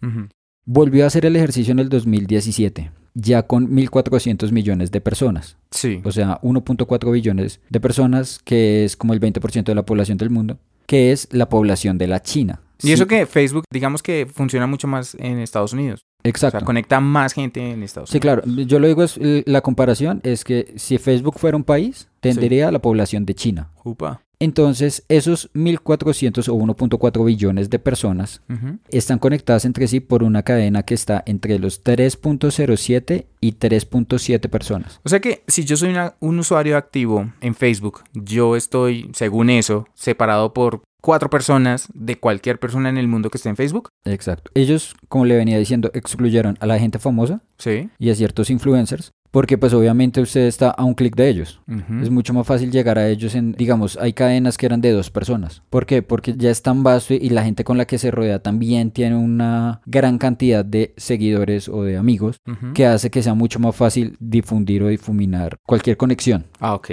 Volvió 0.66 1.04
a 1.04 1.08
hacer 1.08 1.26
el 1.26 1.36
ejercicio 1.36 1.72
en 1.72 1.80
el 1.80 1.90
2017 1.90 2.92
ya 3.14 3.44
con 3.44 3.70
1.400 3.70 4.52
millones 4.52 4.92
de 4.92 5.02
personas. 5.02 5.58
Sí. 5.72 6.02
O 6.04 6.12
sea, 6.12 6.40
1.4 6.42 7.12
billones 7.12 7.60
de 7.70 7.80
personas, 7.80 8.40
que 8.44 8.86
es 8.86 8.96
como 8.98 9.14
el 9.14 9.20
20% 9.20 9.64
de 9.64 9.76
la 9.76 9.86
población 9.86 10.18
del 10.18 10.30
mundo, 10.30 10.58
que 10.86 11.12
es 11.12 11.28
la 11.32 11.50
población 11.50 11.98
de 11.98 12.08
la 12.08 12.22
China. 12.22 12.62
Y 12.82 12.92
eso 12.92 13.04
Sí, 13.04 13.10
que 13.10 13.26
Facebook, 13.26 13.64
digamos 13.72 14.04
que 14.04 14.28
funciona 14.32 14.68
mucho 14.68 14.88
más 14.88 15.16
en 15.16 15.40
Estados 15.40 15.72
Unidos. 15.74 16.02
O 16.26 16.28
Exacto. 16.28 16.60
sea, 16.60 16.66
conecta 16.66 17.00
más 17.00 17.34
gente 17.34 17.72
en 17.72 17.82
Estados 17.84 18.10
Sí, 18.10 18.18
Unidos. 18.18 18.44
claro. 18.44 18.64
Yo 18.66 18.80
lo 18.80 18.88
digo, 18.88 19.04
es, 19.04 19.18
la 19.46 19.62
comparación 19.62 20.20
es 20.24 20.44
que 20.44 20.74
si 20.76 20.98
Facebook 20.98 21.36
fuera 21.40 21.56
un 21.56 21.64
país, 21.64 22.10
tendría 22.20 22.72
la 22.72 22.80
población 22.80 23.26
de 23.26 23.36
China. 23.36 23.70
Upa. 23.86 24.22
Entonces, 24.44 25.06
esos 25.08 25.50
1.400 25.54 26.50
o 26.50 26.54
1.4 26.56 27.24
billones 27.26 27.70
de 27.70 27.80
personas 27.80 28.42
están 28.90 29.18
conectadas 29.18 29.64
entre 29.64 29.88
sí 29.88 30.02
por 30.02 30.22
una 30.22 30.44
cadena 30.44 30.84
que 30.84 30.94
está 30.96 31.24
entre 31.26 31.60
los 31.60 31.82
3.07 31.84 33.26
y 33.40 33.54
3.7 33.54 34.50
personas. 34.50 35.00
O 35.06 35.10
sea 35.10 35.22
que 35.22 35.44
si 35.48 35.64
yo 35.64 35.78
soy 35.78 35.92
una- 35.92 36.16
un 36.20 36.40
usuario 36.40 36.76
activo 36.76 37.32
en 37.40 37.56
Facebook, 37.56 38.02
yo 38.14 38.58
estoy, 38.58 39.10
según 39.14 39.50
eso, 39.50 39.88
separado 39.94 40.54
por 40.54 40.82
cuatro 41.02 41.30
personas 41.30 41.88
de 41.94 42.18
cualquier 42.20 42.60
persona 42.60 42.90
en 42.90 42.98
el 42.98 43.08
mundo 43.08 43.30
que 43.30 43.38
esté 43.38 43.48
en 43.50 43.56
Facebook. 43.56 43.90
Exacto. 44.06 44.52
Ellos, 44.56 44.94
como 45.08 45.24
le 45.26 45.36
venía 45.38 45.58
diciendo, 45.58 45.90
excluyeron 45.94 46.58
a 46.60 46.66
la 46.66 46.80
gente 46.80 47.00
famosa 47.00 47.42
Sí. 47.58 47.90
y 48.00 48.10
a 48.10 48.16
ciertos 48.16 48.50
influencers, 48.50 49.12
porque 49.34 49.58
pues 49.58 49.74
obviamente 49.74 50.22
usted 50.22 50.42
está 50.42 50.70
a 50.70 50.84
un 50.84 50.94
clic 50.94 51.16
de 51.16 51.28
ellos. 51.28 51.60
Es 52.02 52.12
mucho 52.12 52.36
más 52.36 52.46
fácil 52.46 52.70
llegar 52.72 53.00
a 53.00 53.08
ellos 53.10 53.34
en, 53.34 53.54
digamos, 53.54 53.98
hay 53.98 54.14
cadenas 54.14 54.60
que 54.60 54.68
eran 54.68 54.80
de 54.80 54.92
dos 54.92 55.10
personas. 55.10 55.64
¿Por 55.72 55.88
qué? 55.88 56.04
Porque 56.04 56.36
ya 56.38 56.52
es 56.52 56.62
tan 56.62 56.84
vasto 56.84 57.16
y 57.16 57.30
la 57.30 57.44
gente 57.44 57.64
con 57.64 57.80
la 57.80 57.86
que 57.86 57.98
se 57.98 58.12
rodea 58.12 58.44
también 58.44 58.92
tiene 58.92 59.16
una 59.16 59.82
gran 59.88 60.20
cantidad 60.20 60.64
de 60.64 60.94
seguidores 60.98 61.68
o 61.68 61.82
de 61.82 61.98
amigos 61.98 62.38
que 62.76 62.86
hace 62.86 63.10
que 63.10 63.24
sea 63.24 63.34
mucho 63.34 63.58
más 63.60 63.76
fácil 63.76 64.16
difundir 64.20 64.84
o 64.84 64.88
difuminar 64.88 65.58
cualquier 65.66 65.98
conexión. 65.98 66.46
Ah, 66.60 66.76
ok. 66.76 66.92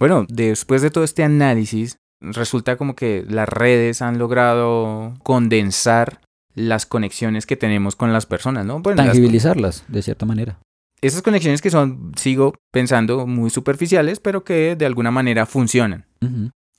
Bueno, 0.00 0.26
después 0.28 0.82
de 0.82 0.90
todo 0.90 1.04
este 1.04 1.22
análisis, 1.22 1.96
resulta 2.20 2.74
como 2.76 2.96
que 2.96 3.24
las 3.28 3.48
redes 3.48 4.02
han 4.02 4.18
logrado 4.18 5.14
condensar 5.22 6.20
las 6.56 6.86
conexiones 6.86 7.46
que 7.46 7.56
tenemos 7.56 7.94
con 7.94 8.12
las 8.12 8.26
personas, 8.26 8.66
¿no? 8.66 8.80
Bueno, 8.80 8.96
las- 8.96 9.12
Tangibilizarlas, 9.12 9.84
de 9.86 10.02
cierta 10.02 10.26
manera. 10.26 10.58
Esas 11.00 11.22
conexiones 11.22 11.62
que 11.62 11.70
son, 11.70 12.12
sigo 12.16 12.54
pensando, 12.70 13.26
muy 13.26 13.50
superficiales, 13.50 14.20
pero 14.20 14.44
que 14.44 14.76
de 14.76 14.86
alguna 14.86 15.10
manera 15.10 15.46
funcionan. 15.46 16.06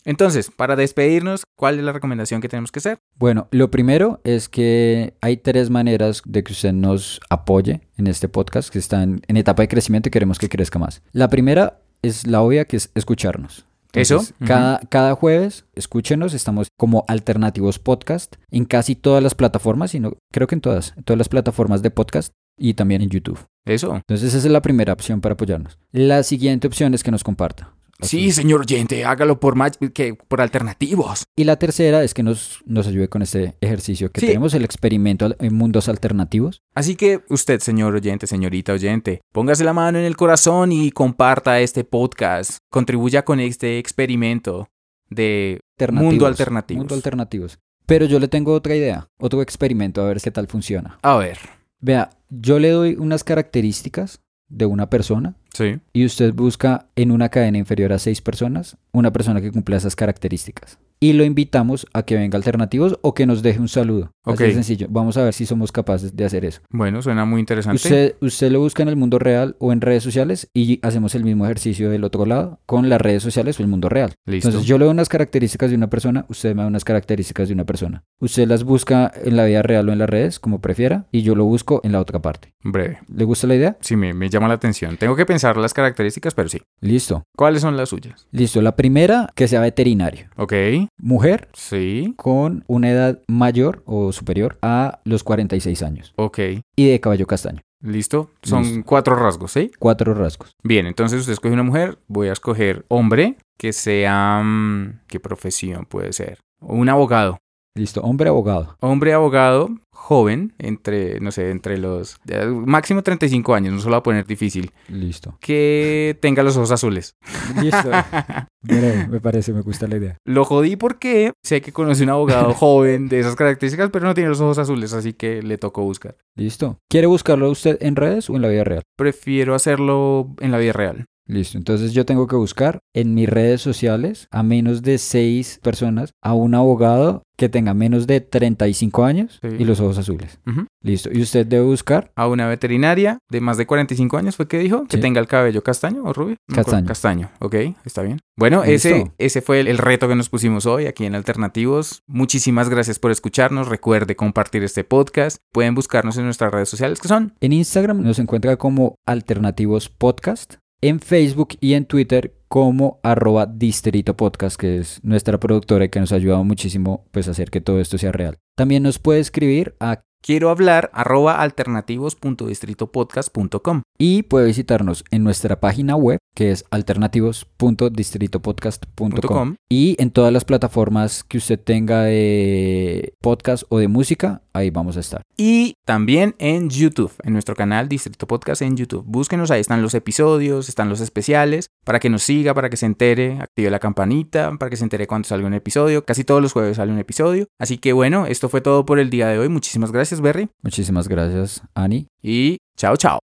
Entonces, 0.05 0.49
para 0.49 0.75
despedirnos, 0.75 1.43
¿cuál 1.55 1.77
es 1.77 1.83
la 1.83 1.91
recomendación 1.91 2.41
que 2.41 2.49
tenemos 2.49 2.71
que 2.71 2.79
hacer? 2.79 2.99
Bueno, 3.15 3.47
lo 3.51 3.69
primero 3.69 4.21
es 4.23 4.49
que 4.49 5.13
hay 5.21 5.38
tres 5.38 5.69
maneras 5.69 6.21
de 6.25 6.43
que 6.43 6.53
usted 6.53 6.73
nos 6.73 7.19
apoye 7.29 7.81
en 7.97 8.07
este 8.07 8.29
podcast 8.29 8.69
que 8.69 8.79
están 8.79 9.21
en 9.27 9.38
etapa 9.38 9.61
de 9.61 9.67
crecimiento 9.67 10.09
y 10.09 10.11
queremos 10.11 10.39
que 10.39 10.49
crezca 10.49 10.79
más. 10.79 11.01
La 11.11 11.27
primera 11.27 11.81
es 12.01 12.25
la 12.27 12.41
obvia, 12.41 12.65
que 12.65 12.77
es 12.77 12.91
escucharnos. 12.95 13.65
Eso, 13.93 14.23
cada, 14.45 14.79
cada 14.89 15.15
jueves, 15.15 15.65
escúchenos, 15.73 16.35
estamos 16.35 16.67
como 16.77 17.05
Alternativos 17.07 17.79
Podcast 17.79 18.35
en 18.51 18.65
casi 18.65 18.95
todas 18.95 19.23
las 19.23 19.33
plataformas, 19.33 19.91
sino 19.91 20.13
creo 20.31 20.47
que 20.47 20.53
en 20.55 20.61
todas, 20.61 20.93
en 20.95 21.03
todas 21.03 21.17
las 21.17 21.29
plataformas 21.29 21.81
de 21.81 21.89
podcast 21.89 22.31
y 22.60 22.74
también 22.74 23.01
en 23.01 23.10
YouTube. 23.10 23.39
Eso. 23.66 23.96
Entonces 23.96 24.34
esa 24.34 24.48
es 24.48 24.51
la 24.51 24.62
primera 24.62 24.94
opción 24.94 25.22
para 25.22 25.34
apoyarnos. 25.34 25.78
La 25.92 26.24
siguiente 26.24 26.68
opción 26.68 26.94
es 26.94 27.04
que 27.04 27.12
nos 27.12 27.24
comparta. 27.24 27.74
Sí, 28.01 28.32
señor 28.32 28.62
oyente, 28.62 29.04
hágalo 29.04 29.42
por 29.42 29.56
más 29.56 29.74
que 29.94 30.13
por 30.13 30.39
alternativos. 30.39 31.25
Y 31.36 31.44
la 31.44 31.58
tercera 31.58 32.01
es 32.01 32.13
que 32.13 32.24
nos, 32.24 32.60
nos 32.66 32.88
ayude 32.88 33.10
con 33.10 33.22
este 33.22 33.56
ejercicio 33.60 34.10
que 34.10 34.22
Sí. 34.22 34.28
tenemos, 34.28 34.54
el 34.54 34.63
experimento 34.63 35.36
en 35.38 35.54
mundos 35.54 35.89
alternativos. 35.89 36.62
Así 36.74 36.96
que 36.96 37.20
usted, 37.30 37.60
señor 37.60 37.94
oyente, 37.94 38.25
señorita 38.25 38.72
oyente, 38.72 39.20
póngase 39.34 39.66
la 39.66 39.74
mano 39.74 40.00
en 40.00 40.06
el 40.06 40.16
corazón 40.16 40.72
y 40.72 40.92
comparta 40.92 41.60
este 41.60 41.84
podcast. 41.84 42.60
Contribuya 42.72 43.25
con 43.25 43.42
este 43.42 43.80
experimento 43.80 44.70
de 45.10 45.60
Alternativos. 45.78 46.12
mundo 46.13 46.25
alternativos. 46.28 46.80
Mundo 46.80 46.96
alternativos. 46.96 47.60
Pero 47.86 48.06
yo 48.06 48.20
le 48.20 48.30
tengo 48.30 48.54
otra 48.54 48.75
idea, 48.75 49.10
otro 49.20 49.41
experimento, 49.41 50.02
a 50.02 50.06
ver 50.08 50.22
qué 50.22 50.32
tal 50.32 50.48
funciona. 50.48 50.98
A 51.02 51.17
ver. 51.17 51.38
Vea, 51.82 52.10
yo 52.30 52.60
le 52.60 52.70
doy 52.70 52.96
unas 52.96 53.24
características 53.24 54.22
de 54.48 54.65
una 54.65 54.89
persona 54.89 55.36
Sí. 55.53 55.79
y 55.93 56.05
usted 56.05 56.33
busca 56.33 56.88
en 56.95 57.12
una 57.12 57.29
cadena 57.29 57.57
inferior 57.57 57.91
a 57.93 57.99
seis 57.99 58.21
personas 58.21 58.77
una 58.91 59.12
persona 59.13 59.41
que 59.41 59.51
cumpla 59.51 59.77
esas 59.77 59.95
características. 59.95 60.77
Y 61.01 61.13
lo 61.13 61.23
invitamos 61.23 61.88
a 61.93 62.03
que 62.03 62.15
venga 62.17 62.35
alternativos 62.35 62.99
o 63.01 63.13
que 63.13 63.25
nos 63.25 63.41
deje 63.41 63.59
un 63.62 63.69
saludo. 63.69 64.12
Así 64.25 64.33
Ok. 64.33 64.39
de 64.49 64.53
sencillo. 64.53 64.88
Vamos 64.89 65.15
a 65.15 65.23
ver 65.23 65.33
si 65.33 65.45
somos 65.45 65.71
capaces 65.71 66.13
de 66.13 66.25
hacer 66.25 66.43
eso. 66.43 66.59
Bueno, 66.71 67.01
suena 67.01 67.23
muy 67.23 67.39
interesante. 67.39 67.77
Usted, 67.77 68.15
usted 68.19 68.51
lo 68.51 68.59
busca 68.59 68.83
en 68.83 68.89
el 68.89 68.97
mundo 68.97 69.17
real 69.17 69.55
o 69.59 69.71
en 69.71 69.79
redes 69.79 70.03
sociales 70.03 70.49
y 70.53 70.79
hacemos 70.85 71.15
el 71.15 71.23
mismo 71.23 71.45
ejercicio 71.45 71.89
del 71.89 72.03
otro 72.03 72.25
lado 72.25 72.59
con 72.65 72.89
las 72.89 72.99
redes 72.99 73.23
sociales 73.23 73.57
o 73.59 73.63
el 73.63 73.69
mundo 73.69 73.88
real. 73.88 74.13
Listo. 74.25 74.49
Entonces 74.49 74.67
yo 74.67 74.77
le 74.77 74.83
doy 74.85 74.91
unas 74.91 75.07
características 75.07 75.69
de 75.69 75.77
una 75.77 75.89
persona, 75.89 76.25
usted 76.27 76.53
me 76.53 76.63
da 76.63 76.67
unas 76.67 76.83
características 76.83 77.47
de 77.47 77.53
una 77.53 77.63
persona. 77.63 78.03
Usted 78.19 78.45
las 78.49 78.65
busca 78.65 79.09
en 79.23 79.38
la 79.38 79.45
vida 79.45 79.62
real 79.62 79.88
o 79.88 79.93
en 79.93 79.99
las 79.99 80.09
redes, 80.09 80.38
como 80.39 80.59
prefiera, 80.59 81.05
y 81.13 81.21
yo 81.21 81.33
lo 81.33 81.45
busco 81.45 81.79
en 81.85 81.93
la 81.93 82.01
otra 82.01 82.21
parte. 82.21 82.51
Breve. 82.62 82.99
¿Le 83.07 83.23
gusta 83.23 83.47
la 83.47 83.55
idea? 83.55 83.77
Sí, 83.79 83.95
me, 83.95 84.13
me 84.13 84.29
llama 84.29 84.49
la 84.49 84.55
atención. 84.55 84.97
Tengo 84.97 85.15
que 85.15 85.25
pensar 85.25 85.38
las 85.58 85.73
características, 85.73 86.34
pero 86.34 86.49
sí. 86.49 86.62
Listo. 86.82 87.23
¿Cuáles 87.38 87.62
son 87.62 87.78
las 87.78 87.89
suyas? 87.89 88.28
Listo. 88.32 88.62
La 88.62 88.75
primera, 88.75 89.30
que 89.36 89.47
sea 89.47 89.62
veterinario. 89.62 90.30
Ok. 90.38 90.54
Mujer 91.02 91.49
Sí. 91.54 92.13
con 92.17 92.63
una 92.67 92.89
edad 92.91 93.19
mayor 93.28 93.84
o 93.86 94.12
superior 94.12 94.58
a 94.62 94.99
los 95.04 95.23
46 95.23 95.82
años. 95.84 96.13
Ok. 96.17 96.39
Y 96.75 96.89
de 96.89 96.99
cabello 96.99 97.28
castaño. 97.28 97.62
Listo. 97.82 98.32
Son 98.43 98.63
Listo. 98.63 98.84
cuatro 98.86 99.15
rasgos, 99.15 99.52
¿sí? 99.54 99.71
Cuatro 99.80 100.13
rasgos. 100.13 100.52
Bien, 100.63 100.86
entonces 100.86 101.21
usted 101.21 101.34
escoge 101.34 101.54
una 101.54 101.63
mujer. 101.63 101.97
Voy 102.08 102.28
a 102.28 102.34
escoger 102.34 102.86
hombre 102.89 103.38
que 103.58 103.71
sea... 103.73 104.41
mm, 104.43 104.99
¿Qué 105.08 105.19
profesión 105.19 105.86
puede 105.86 106.12
ser? 106.13 106.39
Un 106.62 106.89
abogado. 106.89 107.38
Listo. 107.75 108.01
Hombre 108.01 108.29
abogado. 108.29 108.75
Hombre 108.82 109.13
abogado, 109.13 109.69
joven, 109.91 110.53
entre, 110.58 111.19
no 111.19 111.32
sé, 111.32 111.51
entre 111.51 111.77
los... 111.77 112.17
eh, 112.27 112.45
máximo 112.45 113.03
35 113.03 113.53
años, 113.53 113.73
no 113.73 113.79
se 113.79 113.86
lo 113.86 113.91
voy 113.91 113.99
a 113.99 114.03
poner 114.03 114.25
difícil. 114.25 114.71
Listo. 114.88 115.38
Que 115.39 116.17
tenga 116.19 116.43
los 116.43 116.58
ojos 116.58 116.71
azules. 116.71 117.15
Listo. 117.62 117.89
Breve, 118.62 119.08
me 119.08 119.21
parece, 119.21 119.53
me 119.53 119.62
gusta 119.62 119.88
la 119.88 119.97
idea. 119.97 120.17
Lo 120.25 120.43
jodí 120.45 120.75
porque 120.75 121.32
sé 121.45 121.62
que 121.62 121.71
conocí 121.71 122.03
un 122.03 122.10
abogado 122.10 122.53
joven 122.53 123.08
de 123.08 123.19
esas 123.19 123.36
características, 123.36 123.89
pero 123.91 124.05
no 124.05 124.13
tiene 124.13 124.29
los 124.29 124.41
ojos 124.41 124.58
azules, 124.58 124.91
así 124.93 125.13
que 125.13 125.41
le 125.41 125.58
tocó 125.58 125.84
buscar. 125.84 126.17
Listo. 126.36 126.77
¿Quiere 126.89 127.08
buscarlo 127.08 127.49
usted 127.49 127.77
en 127.82 127.95
redes 127.95 128.29
o 128.29 128.36
en 128.36 128.41
la 128.41 128.49
vida 128.49 128.63
real? 128.63 128.84
Prefiero 128.97 129.55
hacerlo 129.55 130.27
en 130.39 130.51
la 130.51 130.58
vida 130.58 130.73
real. 130.73 131.05
Listo. 131.30 131.60
Entonces 131.60 131.94
yo 131.94 132.06
tengo 132.06 132.26
que 132.26 132.36
buscar 132.36 132.80
en 132.96 133.13
mis 133.13 133.30
redes 133.30 133.62
sociales 133.62 134.28
a 134.32 134.42
menos 134.42 134.82
de 134.82 134.98
seis 134.98 135.60
personas 135.62 136.12
a 136.24 136.34
un 136.34 136.56
abogado 136.56 137.22
que 137.38 137.48
tenga 137.50 137.74
menos 137.74 138.08
de 138.08 138.20
35 138.20 139.06
años 139.06 139.39
Sí. 139.42 139.48
y 139.60 139.63
los 139.63 139.80
ojos 139.80 139.98
azules. 140.00 140.39
Listo. 140.82 141.10
Y 141.13 141.22
usted 141.22 141.46
debe 141.46 141.63
buscar 141.63 142.12
A 142.15 142.28
una 142.28 142.48
veterinaria 142.48 143.20
de 143.30 143.39
más 143.42 143.58
de 143.58 143.65
45 143.68 144.18
años, 144.18 144.36
¿fue 144.36 144.48
que 144.48 144.58
dijo? 144.58 144.86
Que 144.89 144.98
tenga 144.98 145.22
el 145.22 145.28
cabello 145.28 145.62
castaño 145.63 146.04
o 146.04 146.12
rubio. 146.13 146.36
Castaño. 146.54 146.88
Castaño, 146.88 147.30
ok, 147.39 147.56
está 147.86 148.02
bien. 148.02 148.20
Bueno, 148.36 148.63
Listo. 148.65 148.89
ese, 148.89 149.12
ese 149.20 149.42
fue 149.42 149.60
el, 149.62 149.68
el 149.68 149.78
reto 149.78 150.08
que 150.08 150.15
nos 150.15 150.30
pusimos 150.30 150.65
hoy 150.65 150.88
aquí 150.88 151.06
en 151.06 151.13
Alternativos. 151.15 152.02
Muchísimas 152.08 152.70
gracias 152.70 152.98
por 153.00 153.12
escucharnos. 153.12 153.68
Recuerde 153.70 154.15
compartir 154.15 154.63
este 154.63 154.84
podcast. 154.84 155.38
Pueden 155.54 155.76
buscarnos 155.76 156.18
en 156.18 156.26
nuestras 156.26 156.52
redes 156.52 156.70
sociales 156.70 157.00
que 157.00 157.08
son 157.08 157.36
En 157.39 157.54
Instagram 157.54 158.02
nos 158.02 158.18
encuentra 158.20 158.58
como 158.58 158.96
Alternativos 159.06 159.89
Podcast. 159.89 160.56
En 160.82 161.02
Facebook 161.02 161.58
y 161.60 161.74
en 161.74 161.86
Twitter 161.86 162.34
como 162.48 163.00
arroba 163.04 163.46
Distrito 163.46 164.15
Podcast, 164.15 164.58
que 164.58 164.78
es 164.78 165.04
nuestra 165.04 165.38
productora 165.38 165.86
y 165.86 165.89
que 165.89 166.00
nos 166.00 166.13
ha 166.13 166.15
ayudado 166.15 166.44
muchísimo 166.46 167.06
pues, 167.12 167.28
a 167.28 167.32
hacer 167.32 167.52
que 167.52 167.60
todo 167.60 167.82
esto 167.82 167.98
sea 167.98 168.13
real. 168.13 168.38
También 168.56 168.84
nos 168.84 168.98
puede 168.98 169.20
escribir 169.20 169.76
a 169.82 170.04
quiero 170.21 170.49
hablar 170.49 170.89
arroba 170.93 171.41
alternativos.distritopodcast.com. 171.41 173.82
y 173.97 174.23
puede 174.23 174.47
visitarnos 174.47 175.03
en 175.12 175.23
nuestra 175.23 175.60
página 175.60 175.95
web 175.95 176.17
que 176.36 176.51
es 176.51 176.65
alternativos.distritopodcast.com 176.71 179.10
.com. 179.27 179.55
y 179.69 179.95
en 179.99 180.12
todas 180.12 180.32
las 180.32 180.45
plataformas 180.45 181.23
que 181.23 181.38
usted 181.38 181.60
tenga 181.60 182.03
de 182.03 183.13
podcast 183.21 183.63
o 183.69 183.79
de 183.79 183.88
música, 183.88 184.41
ahí 184.53 184.69
vamos 184.69 184.97
a 184.97 184.99
estar. 184.99 185.21
Y 185.38 185.73
también 185.86 186.36
en 186.38 186.69
YouTube, 186.69 187.12
en 187.23 187.34
nuestro 187.34 187.55
canal 187.55 187.88
Distrito 187.88 188.27
Podcast 188.27 188.62
en 188.62 188.77
YouTube. 188.77 189.03
Búsquenos, 189.05 189.51
ahí 189.51 189.62
están 189.62 189.82
los 189.82 189.93
episodios, 189.93 190.69
están 190.69 190.89
los 190.89 191.01
especiales, 191.01 191.67
para 191.86 191.99
que 191.99 192.10
nos 192.10 192.23
siga, 192.23 192.53
para 192.53 192.69
que 192.69 192.77
se 192.77 192.86
entere, 192.86 193.39
active 193.39 193.69
la 193.69 193.79
campanita, 193.79 194.51
para 194.58 194.69
que 194.69 194.77
se 194.77 194.84
entere 194.84 195.08
cuando 195.08 195.27
salga 195.27 195.47
un 195.47 195.53
episodio. 195.53 196.05
Casi 196.05 196.23
todos 196.23 196.41
los 196.41 196.53
jueves 196.53 196.77
sale 196.77 196.91
un 196.91 196.99
episodio. 196.99 197.47
Así 197.60 197.77
que 197.77 197.93
bueno, 197.93 198.25
esto 198.25 198.49
fue 198.49 198.62
todo 198.62 198.86
por 198.86 198.99
el 198.99 199.10
día 199.10 199.27
de 199.27 199.39
hoy. 199.39 199.49
Muchísimas 199.49 199.91
gracias, 200.10 200.22
Berry. 200.22 200.50
Muchísimas 200.63 201.08
gracias, 201.08 201.62
Ani. 201.76 202.08
Y 202.24 202.58
chao, 202.76 202.98
chao. 202.98 203.19